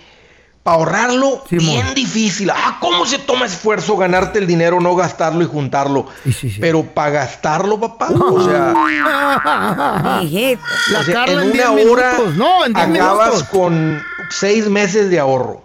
Para 0.63 0.77
ahorrarlo, 0.77 1.43
bien 1.51 1.95
difícil. 1.95 2.51
Ah, 2.51 2.77
¿cómo 2.81 3.07
se 3.07 3.19
toma 3.19 3.47
esfuerzo 3.47 3.97
ganarte 3.97 4.39
el 4.39 4.47
dinero, 4.47 4.79
no 4.79 4.95
gastarlo 4.95 5.43
y 5.43 5.47
juntarlo? 5.47 6.07
Pero 6.61 6.85
para 6.85 7.11
gastarlo, 7.11 7.81
papá, 7.81 8.11
o 8.11 8.45
sea, 8.45 8.75
La 10.93 11.01
o 11.01 11.03
sea, 11.03 11.15
Carla 11.15 11.33
en 11.33 11.39
en 11.41 11.53
una 11.53 11.71
10 11.71 11.91
hora 11.91 12.13
minutos. 12.13 12.37
No, 12.37 12.65
en 12.67 12.75
10 12.75 12.87
acabas 12.87 13.29
minutos. 13.31 13.49
con 13.49 14.03
seis 14.31 14.69
meses 14.69 15.09
de 15.09 15.19
ahorro. 15.19 15.65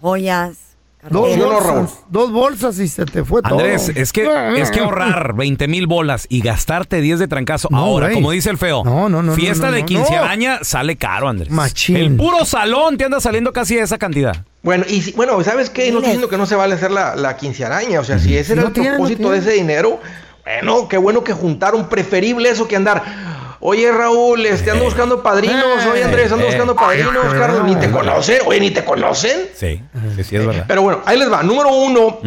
Joyas. 0.00 0.67
Dos 1.10 1.36
bolsas, 1.36 1.98
dos 2.08 2.32
bolsas 2.32 2.78
y 2.78 2.88
se 2.88 3.04
te 3.04 3.24
fue 3.24 3.42
todo. 3.42 3.54
Andrés, 3.58 3.90
es 3.94 4.12
que, 4.12 4.28
es 4.56 4.70
que 4.70 4.80
ahorrar 4.80 5.34
20 5.34 5.68
mil 5.68 5.86
bolas 5.86 6.26
y 6.28 6.40
gastarte 6.40 7.00
10 7.00 7.18
de 7.20 7.28
trancazo 7.28 7.68
No, 7.70 7.78
ahora, 7.78 8.12
como 8.12 8.30
dice 8.30 8.50
el 8.50 8.58
feo, 8.58 8.82
No, 8.84 9.08
no, 9.08 9.22
no, 9.22 9.32
fiesta 9.32 9.66
no, 9.66 9.70
no, 9.70 9.74
de 9.76 9.80
no, 9.82 9.86
quinceañera 9.86 10.60
sale 10.64 10.96
caro, 10.96 11.28
Andrés. 11.28 11.50
Machín. 11.50 11.96
El 11.96 12.16
puro 12.16 12.44
salón 12.44 12.96
te 12.96 13.04
anda 13.04 13.20
saliendo 13.20 13.52
casi 13.52 13.78
esa 13.78 13.98
cantidad. 13.98 14.44
Bueno, 14.62 14.84
y 14.88 15.02
si- 15.02 15.12
bueno, 15.12 15.42
¿sabes 15.44 15.70
qué? 15.70 15.82
No 15.90 15.98
estoy 15.98 16.02
diciendo 16.02 16.28
que 16.28 16.36
no 16.36 16.46
se 16.46 16.56
vale 16.56 16.74
hacer 16.74 16.90
la, 16.90 17.14
la 17.16 17.36
quincearaña. 17.36 18.00
O 18.00 18.04
sea, 18.04 18.18
si 18.18 18.36
ese 18.36 18.54
era 18.54 18.62
No 18.62 18.68
el 18.68 18.74
tiene, 18.74 18.90
no 18.90 18.96
propósito 18.96 19.30
de 19.30 19.38
ese 19.38 19.52
dinero, 19.52 20.00
bueno, 20.44 20.88
qué 20.88 20.96
bueno 20.98 21.22
que 21.24 21.32
juntaron. 21.32 21.88
Preferible 21.88 22.48
eso 22.48 22.66
que 22.66 22.76
andar. 22.76 23.02
Oye, 23.60 23.90
Raúl, 23.90 24.46
este, 24.46 24.70
ando 24.70 24.84
buscando 24.84 25.22
padrinos. 25.22 25.84
Oye, 25.90 26.04
Andrés, 26.04 26.30
ando 26.30 26.44
eh, 26.44 26.48
buscando 26.48 26.76
padrinos. 26.76 27.26
eh, 27.26 27.38
Carlos, 27.38 27.64
ni 27.64 27.76
te 27.76 27.86
eh. 27.86 27.90
conocen. 27.90 28.38
Oye, 28.46 28.60
ni 28.60 28.70
te 28.70 28.84
conocen. 28.84 29.48
Sí, 29.54 29.82
sí, 30.16 30.24
sí, 30.24 30.36
es 30.36 30.46
verdad. 30.46 30.64
Pero 30.68 30.82
bueno, 30.82 31.02
ahí 31.04 31.18
les 31.18 31.30
va. 31.30 31.42
Número 31.42 31.74
uno, 31.74 32.20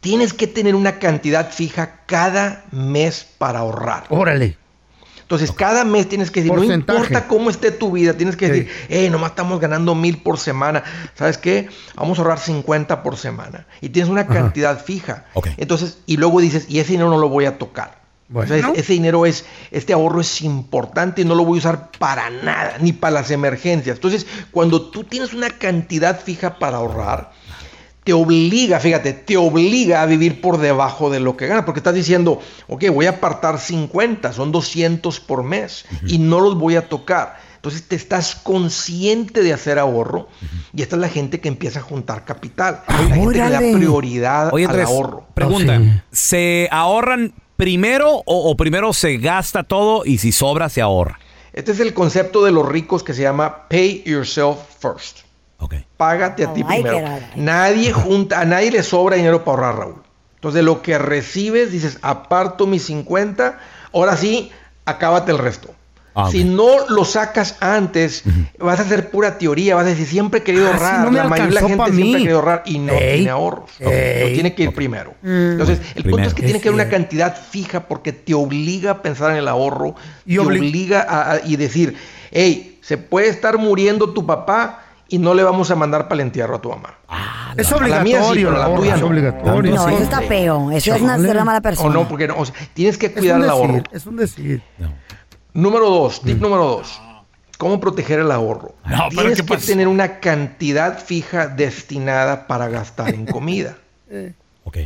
tienes 0.00 0.32
que 0.32 0.46
tener 0.46 0.74
una 0.74 0.98
cantidad 0.98 1.50
fija 1.50 2.00
cada 2.06 2.64
mes 2.70 3.26
para 3.38 3.60
ahorrar. 3.60 4.04
Órale. 4.08 4.56
Entonces, 5.28 5.52
cada 5.52 5.84
mes 5.84 6.08
tienes 6.08 6.30
que 6.30 6.40
decir, 6.40 6.56
no 6.56 6.64
importa 6.64 7.28
cómo 7.28 7.50
esté 7.50 7.70
tu 7.70 7.92
vida, 7.92 8.14
tienes 8.14 8.34
que 8.34 8.48
decir, 8.48 8.70
hey, 8.88 9.10
nomás 9.10 9.32
estamos 9.32 9.60
ganando 9.60 9.94
mil 9.94 10.22
por 10.22 10.38
semana. 10.38 10.82
¿Sabes 11.16 11.36
qué? 11.36 11.68
Vamos 11.96 12.18
a 12.18 12.22
ahorrar 12.22 12.38
50 12.38 13.02
por 13.02 13.18
semana. 13.18 13.66
Y 13.82 13.90
tienes 13.90 14.10
una 14.10 14.26
cantidad 14.26 14.82
fija. 14.82 15.26
Entonces, 15.58 15.98
y 16.06 16.16
luego 16.16 16.40
dices, 16.40 16.64
y 16.70 16.78
ese 16.78 16.92
dinero 16.92 17.10
no 17.10 17.18
lo 17.18 17.28
voy 17.28 17.44
a 17.44 17.58
tocar. 17.58 18.07
O 18.32 18.46
sea, 18.46 18.72
ese 18.74 18.92
dinero 18.92 19.24
es, 19.24 19.46
este 19.70 19.94
ahorro 19.94 20.20
es 20.20 20.42
importante 20.42 21.22
y 21.22 21.24
no 21.24 21.34
lo 21.34 21.44
voy 21.44 21.58
a 21.58 21.60
usar 21.60 21.90
para 21.98 22.28
nada, 22.28 22.76
ni 22.80 22.92
para 22.92 23.14
las 23.14 23.30
emergencias. 23.30 23.96
Entonces, 23.96 24.26
cuando 24.50 24.90
tú 24.90 25.04
tienes 25.04 25.32
una 25.32 25.48
cantidad 25.50 26.20
fija 26.20 26.58
para 26.58 26.76
ahorrar, 26.76 27.32
te 28.04 28.12
obliga, 28.12 28.80
fíjate, 28.80 29.12
te 29.12 29.36
obliga 29.36 30.02
a 30.02 30.06
vivir 30.06 30.40
por 30.40 30.58
debajo 30.58 31.10
de 31.10 31.20
lo 31.20 31.36
que 31.36 31.46
ganas, 31.46 31.64
porque 31.64 31.80
estás 31.80 31.94
diciendo, 31.94 32.40
ok, 32.66 32.84
voy 32.90 33.06
a 33.06 33.10
apartar 33.10 33.58
50, 33.58 34.32
son 34.32 34.52
200 34.52 35.20
por 35.20 35.42
mes 35.42 35.86
y 36.06 36.18
no 36.18 36.40
los 36.40 36.56
voy 36.58 36.76
a 36.76 36.88
tocar. 36.88 37.36
Entonces 37.56 37.88
te 37.88 37.96
estás 37.96 38.34
consciente 38.36 39.42
de 39.42 39.52
hacer 39.52 39.78
ahorro 39.78 40.28
y 40.72 40.82
esta 40.82 40.96
es 40.96 41.02
la 41.02 41.08
gente 41.08 41.40
que 41.40 41.48
empieza 41.48 41.80
a 41.80 41.82
juntar 41.82 42.24
capital. 42.24 42.82
La 42.88 42.96
gente 42.96 43.32
que 43.32 43.44
le 43.44 43.50
da 43.50 43.58
prioridad 43.58 44.54
Oye, 44.54 44.66
al 44.66 44.80
ahorro. 44.80 45.26
pregunta, 45.34 46.02
¿se 46.10 46.68
ahorran 46.70 47.34
primero 47.58 48.22
o, 48.24 48.50
o 48.50 48.56
primero 48.56 48.92
se 48.92 49.18
gasta 49.18 49.64
todo 49.64 50.04
y 50.06 50.18
si 50.18 50.32
sobra 50.32 50.70
se 50.70 50.80
ahorra? 50.80 51.18
Este 51.52 51.72
es 51.72 51.80
el 51.80 51.92
concepto 51.92 52.44
de 52.44 52.52
los 52.52 52.66
ricos 52.66 53.02
que 53.02 53.12
se 53.12 53.22
llama 53.22 53.68
pay 53.68 54.02
yourself 54.06 54.58
first. 54.80 55.18
Págate 55.96 56.44
a 56.44 56.52
ti 56.52 56.62
primero. 56.62 57.00
Nadie 57.34 57.92
junta, 57.92 58.40
a 58.40 58.44
nadie 58.44 58.70
le 58.70 58.84
sobra 58.84 59.16
dinero 59.16 59.44
para 59.44 59.66
ahorrar, 59.66 59.78
Raúl. 59.78 60.02
Entonces, 60.36 60.62
lo 60.62 60.82
que 60.82 60.98
recibes, 60.98 61.72
dices, 61.72 61.98
aparto 62.02 62.68
mis 62.68 62.84
50, 62.84 63.58
ahora 63.92 64.16
sí, 64.16 64.52
acábate 64.84 65.32
el 65.32 65.38
resto. 65.38 65.74
Ah, 66.20 66.28
Si 66.32 66.42
no 66.42 66.88
lo 66.88 67.04
sacas 67.04 67.56
antes, 67.60 68.24
vas 68.58 68.80
a 68.80 68.82
hacer 68.82 69.08
pura 69.10 69.38
teoría, 69.38 69.76
vas 69.76 69.86
a 69.86 69.90
decir, 69.90 70.04
siempre 70.06 70.40
he 70.40 70.42
querido 70.42 70.66
Ah, 70.66 70.72
ahorrar. 70.74 71.04
no 71.04 71.10
la 71.12 71.24
mayoría 71.24 71.46
de 71.48 71.54
la 71.54 71.68
gente 71.68 71.92
siempre 71.92 72.14
ha 72.16 72.18
querido 72.18 72.38
ahorrar 72.38 72.62
y 72.66 72.78
no 72.80 72.92
Ey. 72.92 73.14
tiene 73.16 73.30
ahorros. 73.30 73.70
No 73.78 73.90
Ey. 73.90 74.34
tiene 74.34 74.54
que 74.54 74.62
ir 74.64 74.74
primero. 74.74 75.14
Mm. 75.22 75.52
Entonces, 75.52 75.80
el 75.94 76.02
punto 76.02 76.26
es 76.26 76.34
que 76.34 76.42
tiene 76.42 76.56
Es 76.56 76.62
que 76.62 76.68
haber 76.70 76.80
una 76.82 76.90
cantidad 76.90 77.36
fija 77.36 77.86
porque 77.86 78.12
te 78.12 78.34
obliga 78.34 78.90
a 78.90 79.02
pensar 79.02 79.30
en 79.30 79.36
el 79.36 79.46
ahorro 79.48 79.94
Y 80.26 80.36
obli- 80.38 80.58
obliga 80.58 81.06
a, 81.08 81.32
a- 81.34 81.40
y 81.46 81.54
decir, 81.54 81.96
hey, 82.32 82.78
se 82.82 82.98
puede 82.98 83.28
estar 83.28 83.56
muriendo 83.58 84.10
tu 84.10 84.26
papá 84.26 84.82
y 85.08 85.18
no 85.18 85.34
le 85.34 85.42
vamos 85.44 85.70
a 85.70 85.74
mandar 85.76 86.02
para 86.08 86.16
el 86.16 86.20
entierro 86.26 86.56
a 86.56 86.60
tu 86.60 86.68
mamá. 86.70 86.94
Es 87.56 87.72
A 87.72 87.80
la 87.86 88.00
mía 88.02 88.20
sí, 88.22 88.28
obligatorio, 88.30 88.50
la 88.50 88.74
tuya 88.76 88.94
es 88.96 89.00
no. 89.00 89.06
obligatorio. 89.06 89.74
No, 89.74 89.88
eso 89.88 90.02
está 90.02 90.20
feo. 90.22 90.70
Eso 90.72 90.94
es 90.94 91.00
una 91.00 91.12
Chale. 91.14 91.26
ser 91.28 91.36
una 91.36 91.44
mala 91.44 91.58
O 91.58 91.62
persona. 91.62 91.94
no, 91.94 92.08
porque 92.08 92.26
no, 92.28 92.36
o 92.38 92.44
sea, 92.44 92.54
tienes 92.74 92.98
que 92.98 93.06
Es 93.06 93.12
cuidar 93.12 93.40
el 93.40 93.48
ahorro. 93.48 93.82
es 93.92 94.04
un 94.06 94.16
decir. 94.16 94.62
Número 95.54 95.88
dos, 95.90 96.20
tip 96.22 96.40
número 96.40 96.64
dos. 96.64 97.00
¿Cómo 97.56 97.80
proteger 97.80 98.20
el 98.20 98.30
ahorro? 98.30 98.74
No, 98.86 99.06
pero 99.10 99.22
Tienes 99.22 99.38
¿qué 99.40 99.42
que 99.46 99.54
pasó? 99.54 99.66
tener 99.66 99.88
una 99.88 100.20
cantidad 100.20 101.02
fija 101.02 101.48
destinada 101.48 102.46
para 102.46 102.68
gastar 102.68 103.12
en 103.12 103.26
comida. 103.32 103.76
Ok, 104.64 104.76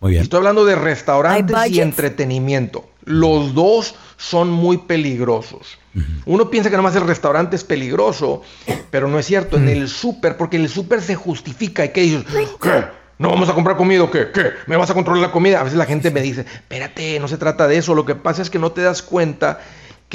muy 0.00 0.12
bien. 0.12 0.22
Estoy 0.22 0.38
hablando 0.38 0.64
de 0.64 0.74
restaurantes 0.74 1.54
y 1.68 1.80
entretenimiento. 1.80 2.88
Los 3.04 3.52
dos 3.54 3.94
son 4.16 4.50
muy 4.50 4.78
peligrosos. 4.78 5.78
Uno 6.24 6.48
piensa 6.50 6.70
que 6.70 6.76
nomás 6.76 6.96
el 6.96 7.06
restaurante 7.06 7.56
es 7.56 7.62
peligroso, 7.64 8.42
pero 8.90 9.06
no 9.06 9.18
es 9.18 9.26
cierto. 9.26 9.58
En 9.58 9.68
el 9.68 9.88
súper, 9.88 10.38
porque 10.38 10.56
en 10.56 10.62
el 10.62 10.68
súper 10.70 11.02
se 11.02 11.14
justifica. 11.14 11.84
¿Y 11.84 11.90
qué 11.90 12.00
dices? 12.00 12.24
¿Qué? 12.60 12.84
¿No 13.18 13.28
vamos 13.28 13.48
a 13.48 13.54
comprar 13.54 13.76
comida 13.76 14.02
o 14.02 14.10
qué? 14.10 14.30
¿Qué? 14.32 14.50
¿Me 14.66 14.76
vas 14.76 14.90
a 14.90 14.94
controlar 14.94 15.22
la 15.22 15.30
comida? 15.30 15.60
A 15.60 15.64
veces 15.64 15.78
la 15.78 15.84
gente 15.86 16.10
me 16.10 16.20
dice, 16.22 16.40
espérate, 16.40 17.20
no 17.20 17.28
se 17.28 17.36
trata 17.36 17.68
de 17.68 17.76
eso. 17.76 17.94
Lo 17.94 18.06
que 18.06 18.14
pasa 18.14 18.40
es 18.42 18.48
que 18.50 18.58
no 18.58 18.72
te 18.72 18.80
das 18.80 19.02
cuenta 19.02 19.60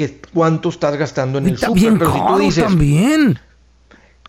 que 0.08 0.20
cuánto 0.32 0.70
estás 0.70 0.96
gastando 0.96 1.38
en 1.38 1.46
Y 1.46 1.50
el 1.50 1.58
súper. 1.58 1.98
Pero 1.98 2.12
si 2.12 2.18
tú 2.18 2.38
dices, 2.38 2.64
también. 2.64 3.38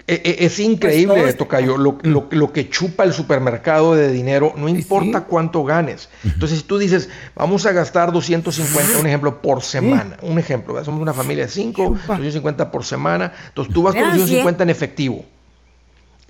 e- 0.08 0.22
e- 0.26 0.46
Es 0.46 0.60
increíble, 0.60 1.32
Tocayo, 1.34 1.78
lo, 1.78 1.98
lo- 2.02 2.28
lo 2.30 2.52
que 2.52 2.70
chupa 2.70 3.06
el 3.06 3.14
supermercado 3.14 3.96
de 3.96 4.12
dinero, 4.12 4.54
no 4.58 4.68
importa 4.68 5.22
cuánto 5.24 5.64
ganes. 5.64 6.10
Entonces, 6.26 6.60
si 6.60 6.64
tú 6.66 6.78
dices, 6.78 7.08
vamos 7.36 7.66
a 7.66 7.72
gastar 7.72 8.12
250, 8.12 9.00
un 9.00 9.08
ejemplo, 9.08 9.42
por 9.42 9.62
semana, 9.62 10.18
un 10.24 10.38
ejemplo, 10.40 10.74
¿verdad? 10.74 10.86
somos 10.88 11.02
una 11.02 11.14
familia 11.14 11.46
de 11.46 11.52
5, 11.52 11.84
250 12.08 12.70
por 12.72 12.84
semana, 12.84 13.32
entonces 13.48 13.74
tú 13.74 13.84
vas 13.84 13.94
con 13.94 14.02
Eran 14.04 14.18
250 14.18 14.64
en 14.64 14.70
efectivo 14.70 15.26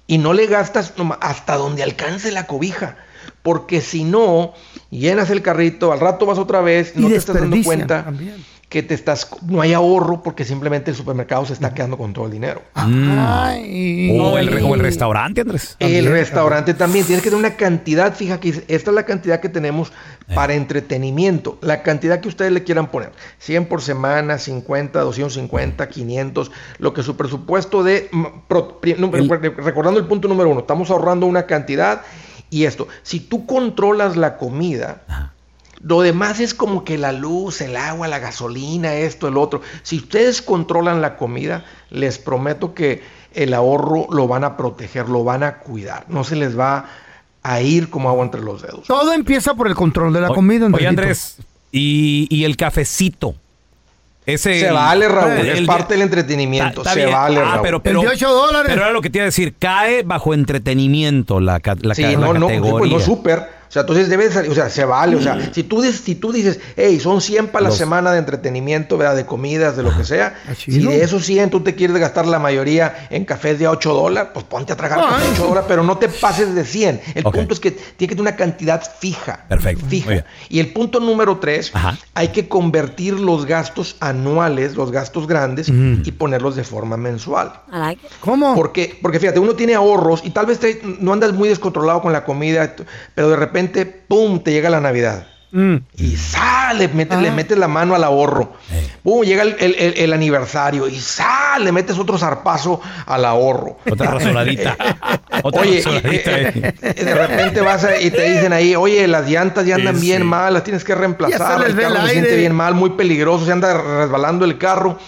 y 0.06 0.18
no 0.20 0.34
le 0.34 0.46
gastas 0.46 0.94
hasta 1.20 1.56
donde 1.56 1.82
alcance 1.82 2.32
la 2.32 2.46
cobija. 2.46 2.98
Porque 3.44 3.82
si 3.82 4.04
no, 4.04 4.54
llenas 4.92 5.32
el 5.32 5.42
carrito, 5.42 5.92
al 5.92 6.00
rato 6.00 6.28
vas 6.28 6.38
otra 6.38 6.62
vez, 6.62 6.94
Y 6.96 7.00
no 7.02 7.08
te 7.08 7.16
estás 7.16 7.36
dando 7.36 7.56
cuenta 7.66 8.04
también. 8.04 8.36
Que 8.72 8.82
te 8.84 8.94
estás, 8.94 9.28
no 9.48 9.60
hay 9.60 9.74
ahorro 9.74 10.24
porque 10.24 10.46
simplemente 10.46 10.92
el 10.92 10.96
supermercado 10.98 11.46
se 11.46 11.52
está 11.52 11.74
quedando 11.74 11.98
con 11.98 12.14
todo 12.14 12.26
el 12.28 12.32
dinero. 12.32 12.62
Ay. 12.74 14.18
O 14.18 14.38
el, 14.38 14.48
re- 14.48 14.64
o 14.64 14.74
el 14.76 14.80
restaurante, 14.80 15.42
Andrés. 15.42 15.76
El 15.80 16.06
restaurante 16.06 16.74
también. 16.74 17.06
Tienes 17.06 17.22
que 17.22 17.30
tener 17.30 17.46
una 17.46 17.58
cantidad 17.58 18.16
fija 18.16 18.40
que 18.40 18.48
esta 18.70 18.92
es 18.92 18.96
la 18.96 19.04
cantidad 19.04 19.42
que 19.42 19.50
tenemos 19.50 19.92
para 20.34 20.54
entretenimiento. 20.54 21.58
La 21.62 21.84
cantidad 21.84 22.22
que 22.22 22.30
ustedes 22.30 22.54
le 22.54 22.64
quieran 22.64 22.88
poner. 22.88 23.12
100 23.40 23.66
por 23.66 23.82
semana, 23.82 24.38
50, 24.38 25.02
250, 25.02 25.90
500. 25.90 26.52
Lo 26.80 26.94
que 26.94 27.04
su 27.04 27.18
presupuesto 27.18 27.84
de... 27.84 28.08
mm, 28.14 28.26
pro- 28.48 28.80
recordando 28.82 30.00
el 30.00 30.06
punto 30.08 30.30
número 30.30 30.50
uno. 30.50 30.62
Estamos 30.62 30.90
ahorrando 30.92 31.26
una 31.26 31.46
cantidad 31.46 32.04
y 32.50 32.64
esto. 32.64 32.88
Si 33.04 33.20
tú 33.20 33.46
controlas 33.46 34.16
la 34.16 34.38
comida... 34.38 35.02
Lo 35.84 36.02
demás 36.02 36.40
es 36.40 36.54
como 36.54 36.84
que 36.84 36.98
la 36.98 37.12
luz, 37.12 37.62
el 37.62 37.76
agua, 37.76 38.08
la 38.08 38.20
gasolina, 38.20 38.94
esto, 38.94 39.28
el 39.28 39.38
otro. 39.38 39.62
Si 39.84 39.98
ustedes 39.98 40.42
controlan 40.42 41.02
la 41.02 41.18
comida, 41.18 41.66
les 41.90 42.18
prometo 42.20 42.74
que 42.74 43.02
el 43.34 43.54
ahorro 43.54 44.08
lo 44.12 44.28
van 44.28 44.44
a 44.44 44.58
proteger, 44.58 45.10
lo 45.10 45.24
van 45.24 45.42
a 45.44 45.58
cuidar. 45.60 46.06
No 46.08 46.24
se 46.24 46.36
les 46.36 46.58
va 46.60 46.86
a 47.44 47.62
ir 47.62 47.90
como 47.90 48.10
agua 48.10 48.24
entre 48.26 48.42
los 48.42 48.62
dedos. 48.62 48.86
Todo 48.86 49.14
empieza 49.14 49.56
por 49.56 49.68
el 49.68 49.74
control 49.76 50.14
de 50.14 50.22
la 50.22 50.30
O- 50.30 50.36
comida, 50.36 50.68
Oye. 50.72 50.86
Andrés, 50.88 51.38
y, 51.72 52.28
y 52.30 52.44
el 52.44 52.58
cafecito. 52.58 53.34
Ese, 54.24 54.60
Se 54.60 54.72
vale, 54.72 55.08
Raúl, 55.10 55.32
el- 55.32 55.50
es 55.50 55.58
el- 55.60 55.66
parte 55.66 55.96
del 55.96 56.04
entretenimiento. 56.04 56.84
Se 56.84 56.96
bien. 56.96 57.12
vale, 57.12 57.40
Ah, 57.40 57.44
Raúl. 57.54 57.62
pero, 57.64 57.82
pero, 57.82 58.02
El 58.02 58.08
de 58.10 58.14
8 58.14 58.30
dólares. 58.32 58.68
pero 58.70 58.84
era 58.84 58.92
lo 58.92 59.02
que 59.02 59.10
te 59.10 59.18
iba 59.18 59.24
a 59.24 59.26
decir, 59.26 59.56
cae 59.58 60.04
bajo 60.04 60.36
entretenimiento 60.36 61.40
la, 61.40 61.60
la, 61.82 61.96
Sí, 61.96 62.04
la 62.04 62.12
no, 62.12 62.34
no, 62.36 62.48
pues 62.48 62.92
no 62.92 63.00
súper. 63.00 63.61
O 63.72 63.74
sea, 63.74 63.84
entonces 63.84 64.10
debe 64.10 64.30
salir, 64.30 64.52
o 64.52 64.54
sea, 64.54 64.70
se 64.70 64.84
vale. 64.84 65.16
O 65.16 65.22
sea, 65.22 65.54
si 65.54 65.64
tú, 65.64 65.82
dices- 65.82 66.02
si 66.04 66.16
tú 66.16 66.34
dices, 66.34 66.60
hey, 66.76 67.00
son 67.00 67.22
100 67.22 67.48
para 67.48 67.64
la 67.64 67.70
Los- 67.70 67.78
semana 67.78 68.12
de 68.12 68.20
entretenimiento, 68.20 68.98
¿verdad? 68.98 69.16
De 69.16 69.26
comidas, 69.26 69.78
de 69.78 69.84
lo 69.84 69.96
que 69.96 70.04
sea. 70.04 70.36
Si 70.58 70.80
de 70.90 71.02
esos 71.06 71.26
100 71.26 71.50
tú 71.50 71.62
te 71.62 71.74
quieres 71.74 71.96
gastar 71.96 72.26
la 72.28 72.38
mayoría 72.38 73.08
en 73.10 73.24
cafés 73.24 73.60
de 73.60 73.68
a 73.68 73.72
8 73.72 73.94
dólares, 73.94 74.32
pues 74.34 74.44
ponte 74.46 74.74
a 74.74 74.76
tragar 74.76 75.00
de 75.00 75.30
8 75.32 75.44
dólares, 75.48 75.66
pero 75.70 75.84
no 75.84 75.98
te 75.98 76.10
pases 76.10 76.54
de 76.54 76.66
100. 76.66 77.00
El 77.16 77.24
punto 77.24 77.54
es 77.54 77.62
que 77.62 77.72
tiene 77.72 78.10
que 78.10 78.16
tener 78.16 78.22
una 78.22 78.36
cantidad 78.36 78.84
fija. 79.00 79.46
Perfecto, 79.48 79.86
Fija. 79.86 80.26
Y 80.50 80.60
el 80.60 80.74
punto 80.74 81.00
número 81.00 81.38
3, 81.38 81.72
hay 82.14 82.28
que 82.28 82.50
convertir 82.50 83.22
los 83.22 83.46
gastos 83.46 83.96
anuales, 84.02 84.76
los 84.76 84.92
gastos 84.92 85.28
grandes, 85.28 85.70
y 85.70 86.12
ponerlos 86.12 86.58
de 86.58 86.66
forma 86.66 86.98
mensual. 86.98 87.54
Like. 87.72 88.06
¿Cómo? 88.20 88.54
Porque, 88.54 89.00
porque 89.02 89.18
fíjate, 89.18 89.40
uno 89.40 89.54
tiene 89.54 89.76
ahorros 89.76 90.22
y 90.26 90.32
tal 90.32 90.46
vez 90.46 90.60
te- 90.60 90.82
no 91.00 91.14
andas 91.14 91.32
muy 91.32 91.48
descontrolado 91.48 92.02
con 92.02 92.12
la 92.12 92.26
comida, 92.26 92.76
pero 93.16 93.30
de 93.30 93.38
repente, 93.38 93.61
¡pum!, 93.70 94.40
te 94.44 94.52
llega 94.52 94.70
la 94.70 94.80
Navidad. 94.82 95.28
Y 95.98 96.16
sale, 96.16 96.88
mete, 96.88 97.18
le 97.18 97.30
metes 97.30 97.58
la 97.58 97.68
mano 97.68 97.94
al 97.94 98.06
ahorro. 98.06 98.54
Pum, 99.04 99.22
llega 99.24 99.44
el, 99.44 99.58
el- 99.60 99.76
el- 99.78 99.94
el 99.98 100.14
aniversario 100.14 100.88
y 100.88 100.98
sale, 100.98 101.66
le 101.66 101.72
metes 101.74 101.98
otro 102.00 102.18
zarpazo 102.18 102.80
al 103.06 103.26
ahorro. 103.26 103.78
Otra 103.92 104.12
rasuradita. 104.12 104.78
Otra 105.44 105.62
Oye, 105.62 105.80
eh, 105.80 106.74
eh, 106.82 107.04
de 107.04 107.16
repente 107.16 107.62
vas 107.62 107.84
a- 107.84 108.00
y 108.00 108.12
te 108.12 108.30
dicen 108.32 108.54
ahí, 108.54 108.76
oye, 108.76 109.08
las 109.08 109.28
llantas 109.28 109.66
ya 109.66 109.76
andan 109.76 109.96
Sí, 109.96 110.02
bien 110.06 110.20
sí. 110.22 110.28
mal, 110.28 110.54
las 110.54 110.64
tienes 110.64 110.84
que 110.86 110.94
reemplazar. 110.96 111.66
El 111.66 111.76
carro 111.76 112.06
se 112.06 112.12
siente 112.12 112.36
bien 112.38 112.54
mal, 112.54 112.74
muy 112.76 112.92
peligroso, 112.92 113.46
se 113.46 113.52
anda 113.52 113.74
resbalando 113.74 114.46
el 114.46 114.58
carro. 114.58 115.00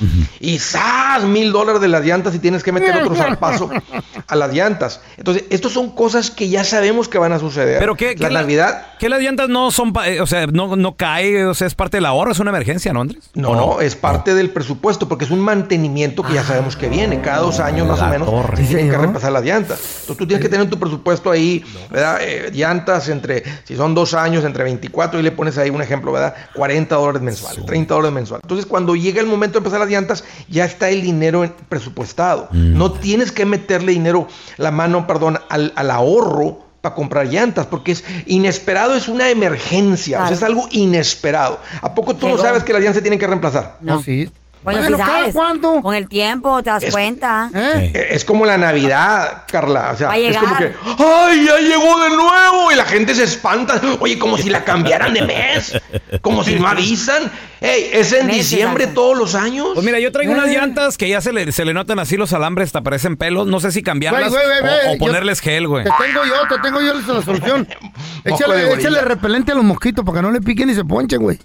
Y 0.41 0.57
¡zas! 0.59 1.23
Mil 1.23 1.51
dólares 1.53 1.79
de 1.81 1.87
las 1.87 2.03
llantas 2.03 2.33
y 2.35 2.39
tienes 2.39 2.63
que 2.63 2.71
meter 2.73 2.95
otro 2.97 3.15
zarpazo 3.15 3.69
a 4.33 4.35
las 4.35 4.53
llantas. 4.53 5.01
Entonces, 5.17 5.45
estas 5.49 5.71
son 5.71 5.91
cosas 5.91 6.31
que 6.31 6.49
ya 6.49 6.63
sabemos 6.63 7.07
que 7.07 7.17
van 7.17 7.31
a 7.31 7.39
suceder. 7.39 7.79
Pero 7.79 7.95
qué, 7.95 8.15
la 8.17 8.29
Navidad. 8.29 8.87
Que 8.99 9.09
las 9.09 9.21
llantas 9.21 9.49
no 9.49 9.71
son, 9.71 9.93
eh, 10.05 10.21
o 10.21 10.27
sea, 10.27 10.47
no, 10.47 10.75
no 10.75 10.95
cae, 10.95 11.45
o 11.45 11.53
sea, 11.53 11.67
es 11.67 11.75
parte 11.75 11.97
del 11.97 12.05
ahorro, 12.05 12.31
es 12.31 12.39
una 12.39 12.51
emergencia, 12.51 12.93
¿no, 12.93 13.01
Andrés? 13.01 13.29
No, 13.33 13.49
¿O 13.51 13.81
es 13.81 13.95
parte 13.95 14.33
del 14.33 14.49
presupuesto 14.49 15.07
porque 15.07 15.25
es 15.25 15.31
un 15.31 15.39
mantenimiento 15.39 16.23
que 16.23 16.33
ya 16.33 16.43
sabemos 16.43 16.75
que 16.75 16.89
viene. 16.89 17.21
Cada 17.21 17.39
dos 17.39 17.59
años 17.59 17.87
más 17.87 18.01
o 18.01 18.07
menos 18.07 18.29
se 18.55 18.63
tienen 18.63 18.89
que 18.89 18.97
repasar 18.97 19.31
las 19.31 19.43
llantas. 19.43 19.79
Entonces 19.79 20.17
tú 20.17 20.27
tienes 20.27 20.41
que 20.41 20.49
tener 20.49 20.65
en 20.65 20.69
tu 20.69 20.79
presupuesto 20.79 21.31
ahí, 21.31 21.63
¿verdad? 21.89 22.19
Eh, 22.21 22.51
llantas 22.53 23.09
entre, 23.09 23.43
si 23.63 23.75
son 23.75 23.95
dos 23.95 24.13
años, 24.13 24.43
entre 24.45 24.63
24 24.63 25.19
y 25.19 25.23
le 25.23 25.31
pones 25.31 25.57
ahí 25.57 25.69
un 25.69 25.81
ejemplo, 25.81 26.11
¿verdad? 26.11 26.35
40 26.55 26.95
dólares 26.95 27.21
mensuales, 27.21 27.65
30 27.65 27.93
dólares 27.93 28.13
mensuales. 28.13 28.43
Entonces 28.43 28.65
cuando 28.65 28.95
llega 28.95 29.21
el 29.21 29.27
momento 29.27 29.53
de 29.53 29.57
empezar 29.59 29.79
las 29.79 29.89
llantas, 29.89 30.23
ya 30.49 30.65
está 30.65 30.89
el 30.89 31.01
dinero 31.01 31.49
presupuestado. 31.69 32.49
No 32.51 32.91
tienes 32.91 33.31
que 33.31 33.45
meterle 33.45 33.91
dinero, 33.91 34.22
la 34.57 34.71
mano, 34.71 35.07
perdón, 35.07 35.39
al, 35.49 35.73
al 35.75 35.91
ahorro 35.91 36.63
para 36.83 36.95
comprar 36.95 37.27
llantas, 37.27 37.65
porque 37.65 37.93
es 37.93 38.03
inesperado, 38.25 38.95
es 38.95 39.07
una 39.07 39.29
emergencia, 39.29 40.21
o 40.21 40.27
sea, 40.27 40.35
es 40.35 40.43
algo 40.43 40.67
inesperado. 40.71 41.59
¿A 41.81 41.95
poco 41.95 42.13
tú 42.15 42.27
no 42.27 42.37
sabes 42.37 42.63
que 42.63 42.73
las 42.73 42.81
llantas 42.81 42.97
se 42.97 43.01
tienen 43.01 43.19
que 43.19 43.27
reemplazar? 43.27 43.77
No. 43.79 44.01
sí. 44.01 44.29
Bueno, 44.63 44.97
Bueno. 45.33 45.81
Con 45.81 45.95
el 45.95 46.07
tiempo 46.07 46.61
te 46.63 46.69
das 46.69 46.85
cuenta. 46.91 47.49
Eh, 47.53 48.07
Es 48.11 48.23
como 48.25 48.45
la 48.45 48.57
Navidad, 48.57 49.43
Carla. 49.51 49.91
O 49.93 49.97
sea, 49.97 50.07
Va 50.07 50.13
a 50.13 50.17
es 50.17 50.37
como 50.37 50.57
que. 50.57 50.71
¡ay, 50.97 51.45
ya 51.45 51.57
llegó 51.59 51.99
de 52.03 52.09
nuevo! 52.09 52.71
Y 52.71 52.75
la 52.75 52.85
gente 52.85 53.13
se 53.15 53.23
espanta. 53.23 53.79
Oye, 53.99 54.17
como 54.17 54.37
si 54.37 54.49
la 54.49 54.63
cambiaran 54.63 55.13
de 55.13 55.21
mes. 55.23 55.79
Como 56.21 56.43
si 56.43 56.55
no 56.55 56.67
avisan. 56.67 57.31
¡Ey, 57.61 57.89
es 57.93 58.11
en 58.11 58.27
Meses 58.27 58.49
diciembre 58.51 58.87
todos 58.87 59.17
los 59.17 59.35
años! 59.35 59.69
Pues 59.73 59.85
mira, 59.85 59.97
yo 59.99 60.11
traigo 60.11 60.33
unas 60.33 60.49
Eh. 60.49 60.53
llantas 60.53 60.97
que 60.97 61.07
ya 61.07 61.21
se 61.21 61.31
le, 61.31 61.49
se 61.53 61.63
le 61.63 61.73
notan 61.73 61.97
así 61.97 62.17
los 62.17 62.33
alambres, 62.33 62.73
te 62.73 62.77
aparecen 62.77 63.15
pelos. 63.15 63.47
No 63.47 63.61
sé 63.61 63.71
si 63.71 63.81
cambiarlas 63.81 64.31
Güey, 64.31 64.43
güey, 64.45 64.59
güey, 64.61 64.95
o- 64.95 64.97
ponerles 64.97 65.39
gel, 65.39 65.67
güey. 65.69 65.85
Te 65.85 65.91
tengo 65.97 66.25
yo, 66.25 66.33
te 66.53 66.61
tengo 66.61 66.81
yo 66.81 66.93
la 66.93 67.21
solución. 67.21 67.67
échale, 68.25 68.73
échale 68.73 69.01
repelente 69.01 69.53
a 69.53 69.55
los 69.55 69.63
mosquitos 69.63 70.03
para 70.03 70.17
que 70.17 70.21
no 70.23 70.31
le 70.31 70.41
piquen 70.41 70.69
y 70.69 70.75
se 70.75 70.83
ponchen, 70.83 71.21
güey. 71.21 71.39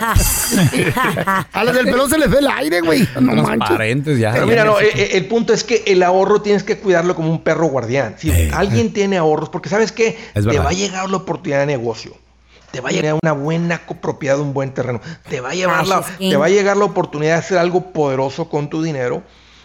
a 1.52 1.64
las 1.64 1.74
del 1.74 1.86
pelo 1.86 2.08
se 2.08 2.18
les 2.18 2.30
ve 2.30 2.38
el 2.38 2.48
aire, 2.48 2.80
güey. 2.80 3.06
No 3.20 3.32
Unos 3.32 3.46
manches. 3.46 3.68
parentes 3.68 4.18
ya. 4.18 4.32
Pero 4.32 4.46
mira, 4.46 4.64
no, 4.64 4.80
eh, 4.80 4.90
eh, 4.94 5.08
el 5.14 5.26
punto 5.26 5.52
es 5.52 5.64
que 5.64 5.84
el 5.86 6.02
ahorro 6.02 6.42
tienes 6.42 6.62
que 6.62 6.78
cuidarlo 6.78 7.14
como 7.14 7.30
un 7.30 7.42
perro 7.42 7.66
guardián. 7.66 8.16
Si 8.18 8.30
alguien 8.52 8.92
tiene 8.92 9.18
ahorros, 9.18 9.48
porque 9.48 9.68
sabes 9.68 9.92
que 9.92 10.18
Es 10.34 10.46
te 10.46 10.58
va 10.58 10.70
a 10.70 10.72
llegar 10.72 11.08
la 11.10 11.18
oportunidad 11.18 11.60
de 11.60 11.66
negocio. 11.66 12.16
Te 12.70 12.80
va 12.80 12.90
a 12.90 12.92
llegar 12.92 13.16
una 13.20 13.32
buena 13.32 13.84
copropiedad, 13.84 14.38
un 14.38 14.54
buen 14.54 14.72
terreno. 14.72 15.00
Te 15.28 15.40
va 15.40 15.50
a 15.50 15.54
llevar 15.54 15.86
la, 15.86 16.02
te 16.18 16.36
va 16.36 16.46
a 16.46 16.48
llegar 16.48 16.76
la 16.76 16.84
oportunidad 16.84 17.32
de 17.32 17.38
hacer 17.38 17.58
algo 17.58 17.92
poderoso 17.92 18.48
con 18.48 18.70
tu 18.70 18.82
dinero. 18.82 19.22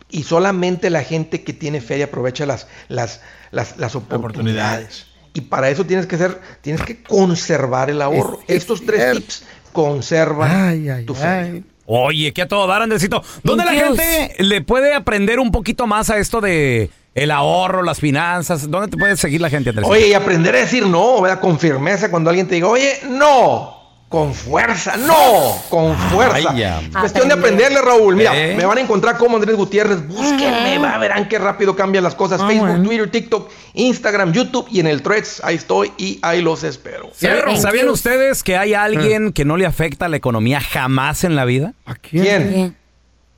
Y 0.10 0.24
solamente 0.24 0.90
la 0.90 1.04
gente 1.04 1.44
que 1.44 1.54
tiene 1.54 1.82
fe 1.82 1.98
y 1.98 2.02
aprovecha 2.02 2.46
las, 2.46 2.68
las, 2.88 3.22
las, 3.52 3.78
las 3.78 3.96
oportunidades. 3.96 5.08
Y 5.34 5.42
para 5.42 5.70
eso 5.70 5.86
tienes 5.86 6.06
que 6.08 6.18
ser, 6.18 6.40
tienes 6.62 6.82
que 6.82 7.04
conservar 7.04 7.90
el 7.90 8.02
ahorro. 8.02 8.40
Estos 8.48 8.86
tres 8.86 9.14
tips 9.14 9.44
conservan 9.76 11.06
tu 11.06 11.14
fe. 11.14 11.62
Oye, 11.86 12.34
que 12.34 12.42
a 12.42 12.48
todo 12.48 12.66
dar, 12.66 12.82
Andresito. 12.82 13.22
¿Dónde 13.44 13.64
la 13.64 13.74
gente 13.74 14.34
le 14.40 14.62
puede 14.62 14.96
aprender 14.96 15.40
un 15.40 15.52
poquito 15.52 15.86
más 15.86 16.10
a 16.10 16.18
esto 16.18 16.42
de 16.42 16.90
el 17.14 17.30
ahorro, 17.30 17.84
las 17.84 18.00
finanzas? 18.00 18.70
¿Dónde 18.72 18.88
te 18.88 18.98
puede 18.98 19.16
seguir 19.18 19.40
la 19.42 19.52
gente, 19.52 19.70
Andresito? 19.70 19.94
Oye, 19.94 20.08
y 20.08 20.14
aprender 20.14 20.56
a 20.56 20.60
decir 20.60 20.88
no, 20.88 21.22
¿verdad? 21.22 21.40
Con 21.40 21.60
firmeza 21.60 22.10
cuando 22.10 22.32
alguien 22.32 22.48
te 22.48 22.56
diga, 22.56 22.68
oye, 22.68 22.92
no. 23.08 23.85
Con 24.16 24.34
fuerza, 24.34 24.96
no, 24.96 25.62
con 25.70 25.94
fuerza. 25.94 26.52
Ay, 26.52 26.60
ya. 26.60 26.82
Cuestión 27.02 27.28
de 27.28 27.34
aprenderle, 27.34 27.82
Raúl. 27.82 28.16
Mira, 28.16 28.32
¿Eh? 28.34 28.56
me 28.56 28.66
van 28.66 28.78
a 28.78 28.82
encontrar 28.82 29.18
como 29.18 29.36
Andrés 29.36 29.58
Gutiérrez. 29.58 30.08
Búsquenme, 30.08 30.78
va, 30.78 30.98
verán 31.00 31.28
qué 31.28 31.38
rápido 31.38 31.76
cambian 31.76 32.02
las 32.02 32.16
cosas. 32.16 32.42
Facebook, 32.48 32.82
Twitter, 32.82 33.12
TikTok, 33.12 33.52
Instagram, 33.74 34.32
YouTube 34.32 34.68
y 34.72 34.80
en 34.80 34.88
el 34.88 35.02
Threads. 35.02 35.42
Ahí 35.44 35.58
estoy 35.58 35.92
y 35.98 36.18
ahí 36.22 36.42
los 36.42 36.64
espero. 36.64 37.10
¿Sabían, 37.12 37.58
sabían 37.58 37.90
ustedes 37.90 38.42
que 38.42 38.56
hay 38.56 38.74
alguien 38.74 39.34
que 39.34 39.44
no 39.44 39.58
le 39.58 39.66
afecta 39.66 40.08
la 40.08 40.16
economía 40.16 40.62
jamás 40.62 41.26
en 41.26 41.36
la 41.36 41.44
vida? 41.44 41.74
¿A 41.86 41.96
quién? 41.96 42.74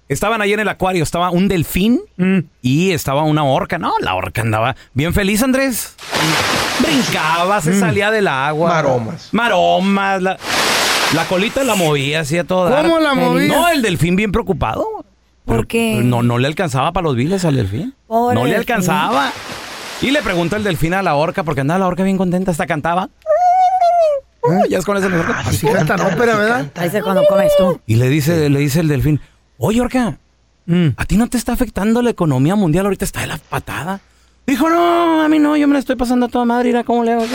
Estaban 0.10 0.44
ahí 0.44 0.54
en 0.54 0.60
el 0.60 0.70
acuario, 0.70 1.02
estaba 1.02 1.32
un 1.32 1.48
delfín 1.48 2.02
y 2.62 2.92
estaba 2.92 3.24
una 3.24 3.44
orca. 3.46 3.80
No, 3.80 3.94
la 4.00 4.14
orca 4.14 4.44
andaba 4.44 4.76
bien 4.94 5.12
feliz, 5.12 5.42
Andrés. 5.42 5.96
Brincaba, 6.82 7.62
se 7.62 7.80
salía 7.80 8.12
del 8.12 8.28
agua. 8.28 8.70
Maromas. 8.70 9.30
Maromas. 9.32 10.22
La, 10.22 10.38
la 11.14 11.26
colita 11.26 11.64
la 11.64 11.76
movía 11.76 12.22
así 12.22 12.38
a 12.38 12.44
todo 12.44 12.70
dar. 12.70 12.84
¿Cómo 12.86 13.00
la 13.00 13.14
movía? 13.14 13.48
No, 13.48 13.70
el 13.70 13.82
delfín 13.82 14.16
bien 14.16 14.32
preocupado. 14.32 14.86
¿Por 15.46 15.66
qué? 15.68 16.02
No, 16.04 16.24
no 16.24 16.38
le 16.38 16.48
alcanzaba 16.48 16.92
para 16.92 17.06
los 17.06 17.16
viles 17.16 17.46
al 17.46 17.56
delfín. 17.56 17.96
Pobre 18.06 18.36
no 18.36 18.46
le 18.46 18.52
delfín. 18.54 18.74
alcanzaba. 18.74 19.32
Y 20.02 20.12
le 20.12 20.22
pregunta 20.22 20.58
el 20.58 20.64
delfín 20.64 20.94
a 20.94 21.02
la 21.02 21.16
orca, 21.16 21.44
porque 21.44 21.62
andaba 21.62 21.80
la 21.80 21.88
orca 21.88 22.04
bien 22.04 22.18
contenta, 22.18 22.52
hasta 22.52 22.68
cantaba. 22.68 23.10
Ya 24.70 24.78
es 24.78 24.86
con 24.86 24.96
eso. 24.98 25.10
Así 25.46 25.68
canta 25.68 25.96
en 25.96 26.02
ópera, 26.02 26.36
¿verdad? 26.38 26.72
Ahí 26.76 26.90
es 26.94 27.04
cuando 27.04 27.26
comes 27.26 27.52
tú. 27.58 27.82
Y 27.86 27.96
le 27.96 28.08
dice, 28.10 28.50
le 28.50 28.60
dice 28.60 28.80
el 28.80 28.88
delfín, 28.88 29.20
oye, 29.58 29.82
Orca, 29.82 30.18
¿a 30.98 31.06
ti 31.06 31.18
no 31.18 31.28
te 31.28 31.38
está 31.38 31.54
afectando 31.54 32.02
la 32.02 32.12
economía 32.12 32.56
mundial? 32.56 32.86
Ahorita 32.86 33.06
está 33.06 33.22
de 33.22 33.28
la 33.28 33.38
patada. 33.38 34.00
Dijo, 34.48 34.70
no, 34.70 35.22
a 35.24 35.28
mí 35.28 35.40
no, 35.40 35.58
yo 35.58 35.68
me 35.68 35.74
la 35.74 35.80
estoy 35.80 35.98
pasando 35.98 36.28
a 36.28 36.30
toda 36.30 36.46
madre, 36.46 36.70
mira 36.70 36.86
cómo 36.86 37.04
le 37.04 37.12
hago. 37.12 37.26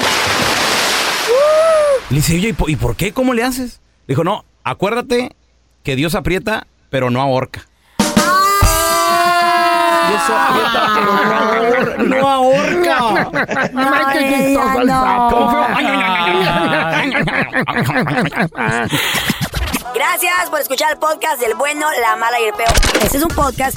Le 2.08 2.16
dice, 2.16 2.34
oye, 2.36 2.48
¿y 2.48 2.52
po- 2.54 2.70
¿y 2.70 2.76
por 2.76 2.96
qué? 2.96 3.12
¿Cómo 3.12 3.34
le 3.34 3.42
haces? 3.44 3.80
Dijo, 4.08 4.24
no, 4.24 4.46
acuérdate 4.64 5.36
que 5.82 5.94
Dios 5.94 6.14
aprieta, 6.14 6.66
pero 6.88 7.10
no 7.10 7.20
ahorca. 7.20 7.66
Dios 10.08 10.22
aprieta, 10.26 10.88
pero 10.94 12.02
no 12.08 12.28
ahorca. 12.28 13.30
Ay, 15.74 17.12
Gracias 19.94 20.48
por 20.50 20.60
escuchar 20.60 20.92
el 20.92 20.98
podcast 20.98 21.40
del 21.40 21.54
bueno, 21.56 21.86
la 22.00 22.16
mala 22.16 22.40
y 22.40 22.44
el 22.44 22.54
peor. 22.54 22.72
Este 23.02 23.18
es 23.18 23.22
un 23.22 23.28
podcast 23.34 23.76